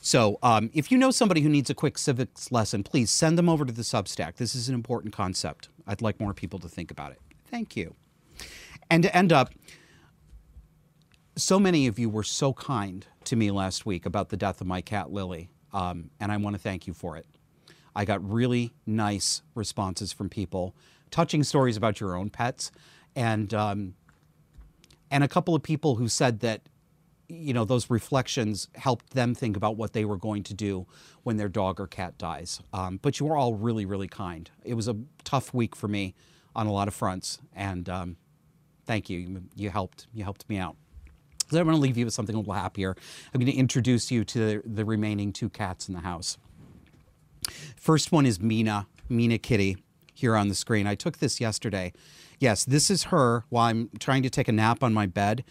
[0.00, 3.48] So, um, if you know somebody who needs a quick civics lesson, please send them
[3.48, 4.36] over to the Substack.
[4.36, 5.68] This is an important concept.
[5.86, 7.20] I'd like more people to think about it.
[7.50, 7.94] Thank you.
[8.90, 9.52] And to end up,
[11.36, 14.66] so many of you were so kind to me last week about the death of
[14.66, 17.26] my cat Lily, um, and I want to thank you for it.
[17.94, 20.74] I got really nice responses from people,
[21.10, 22.70] touching stories about your own pets,
[23.16, 23.94] and um,
[25.10, 26.62] and a couple of people who said that
[27.28, 30.86] you know those reflections helped them think about what they were going to do
[31.22, 32.60] when their dog or cat dies.
[32.72, 34.50] Um, but you were all really really kind.
[34.64, 36.14] It was a tough week for me
[36.54, 38.16] on a lot of fronts, and um,
[38.86, 39.42] thank you.
[39.54, 39.70] you.
[39.70, 40.06] Helped.
[40.14, 40.76] You helped me out.
[41.50, 42.94] So I'm going to leave you with something a little happier.
[43.32, 46.36] I'm going to introduce you to the, the remaining two cats in the house.
[47.76, 49.78] First one is Mina, Mina Kitty,
[50.12, 50.86] here on the screen.
[50.86, 51.92] I took this yesterday.
[52.38, 55.42] Yes, this is her while I'm trying to take a nap on my bed,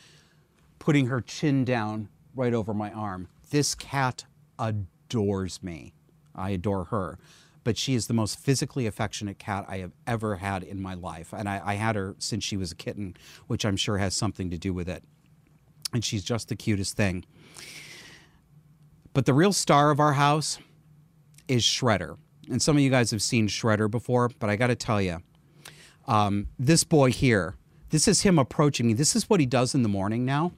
[0.78, 3.28] putting her chin down right over my arm.
[3.50, 4.26] This cat
[4.60, 5.93] adores me.
[6.36, 7.18] I adore her.
[7.64, 11.34] But she is the most physically affectionate cat I have ever had in my life.
[11.34, 13.18] And I, I had her since she was a kitten,
[13.48, 15.04] which I'm sure has something to do with it
[15.94, 17.26] and she's just the cutest thing.
[19.14, 20.60] But the real star of our house
[21.48, 22.18] is Shredder.
[22.50, 25.22] And some of you guys have seen Shredder before, but I got to tell you,
[26.08, 27.56] um, this boy here,
[27.90, 28.94] this is him approaching me.
[28.94, 30.54] This is what he does in the morning now.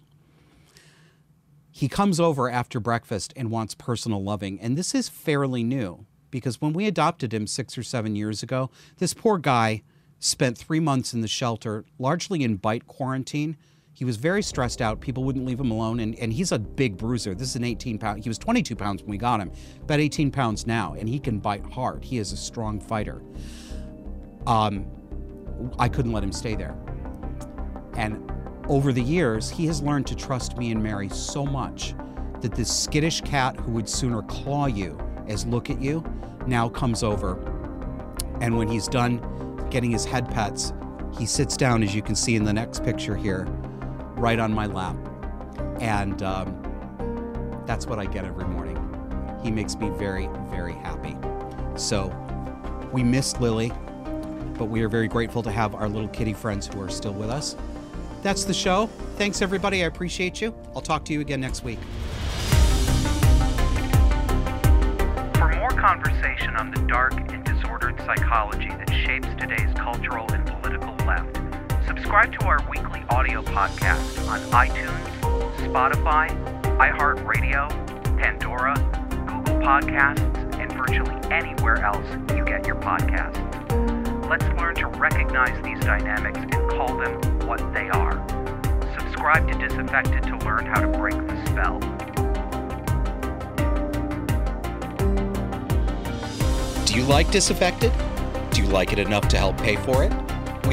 [1.71, 4.59] He comes over after breakfast and wants personal loving.
[4.59, 8.69] And this is fairly new because when we adopted him six or seven years ago,
[8.97, 9.83] this poor guy
[10.19, 13.55] spent three months in the shelter, largely in bite quarantine
[13.99, 15.01] he was very stressed out.
[15.01, 15.99] People wouldn't leave him alone.
[15.99, 17.35] And, and he's a big bruiser.
[17.35, 18.23] This is an 18 pound.
[18.23, 19.51] He was 22 pounds when we got him,
[19.83, 20.95] about 18 pounds now.
[20.97, 22.05] And he can bite hard.
[22.05, 23.21] He is a strong fighter.
[24.47, 24.85] Um,
[25.77, 26.77] I couldn't let him stay there.
[27.97, 28.31] And
[28.69, 31.93] over the years, he has learned to trust me and Mary so much
[32.39, 34.97] that this skittish cat who would sooner claw you
[35.27, 36.05] as look at you
[36.47, 37.33] now comes over.
[38.39, 39.19] And when he's done
[39.69, 40.71] getting his head pets,
[41.17, 43.45] he sits down, as you can see in the next picture here,
[44.19, 44.95] right on my lap.
[45.79, 48.75] And um, that's what I get every morning.
[49.41, 51.15] He makes me very, very happy.
[51.75, 52.13] So
[52.91, 53.71] we missed Lily,
[54.57, 57.29] but we are very grateful to have our little kitty friends who are still with
[57.29, 57.55] us.
[58.21, 58.87] That's the show.
[59.15, 59.83] Thanks, everybody.
[59.83, 60.53] I appreciate you.
[60.75, 61.79] I'll talk to you again next week.
[65.35, 70.93] For more conversation on the dark and disordered psychology that shapes today's cultural and political
[71.05, 71.37] left,
[71.89, 75.03] subscribe to our weekly audio podcast on iTunes,
[75.57, 76.29] Spotify,
[76.77, 77.67] iHeartRadio,
[78.15, 78.75] Pandora,
[79.25, 82.05] Google Podcasts, and virtually anywhere else
[82.35, 83.39] you get your podcasts.
[84.29, 88.23] Let's learn to recognize these dynamics and call them what they are.
[88.99, 91.79] Subscribe to Disaffected to learn how to break the spell.
[96.85, 97.91] Do you like Disaffected?
[98.51, 100.28] Do you like it enough to help pay for it?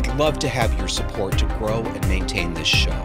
[0.06, 3.04] We'd love to have your support to grow and maintain this show.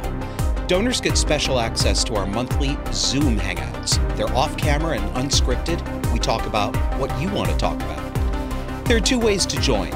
[0.67, 3.97] Donors get special access to our monthly Zoom hangouts.
[4.15, 5.81] They're off camera and unscripted.
[6.13, 8.85] We talk about what you want to talk about.
[8.85, 9.89] There are two ways to join.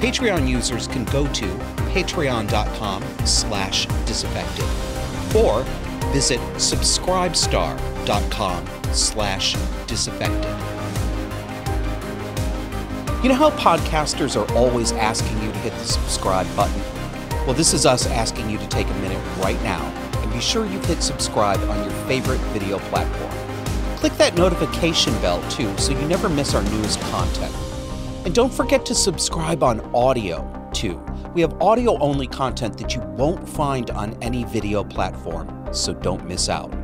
[0.00, 1.46] Patreon users can go to
[1.92, 4.64] patreon.com slash disaffected
[5.36, 5.64] or
[6.10, 9.56] visit subscribestar.com slash
[9.86, 10.56] disaffected.
[13.22, 16.80] You know how podcasters are always asking you hit the subscribe button?
[17.46, 19.82] Well, this is us asking you to take a minute right now
[20.18, 23.30] and be sure you've hit subscribe on your favorite video platform.
[23.96, 27.54] Click that notification bell too so you never miss our newest content.
[28.24, 31.00] And don't forget to subscribe on audio too.
[31.34, 36.26] We have audio only content that you won't find on any video platform, so don't
[36.26, 36.79] miss out.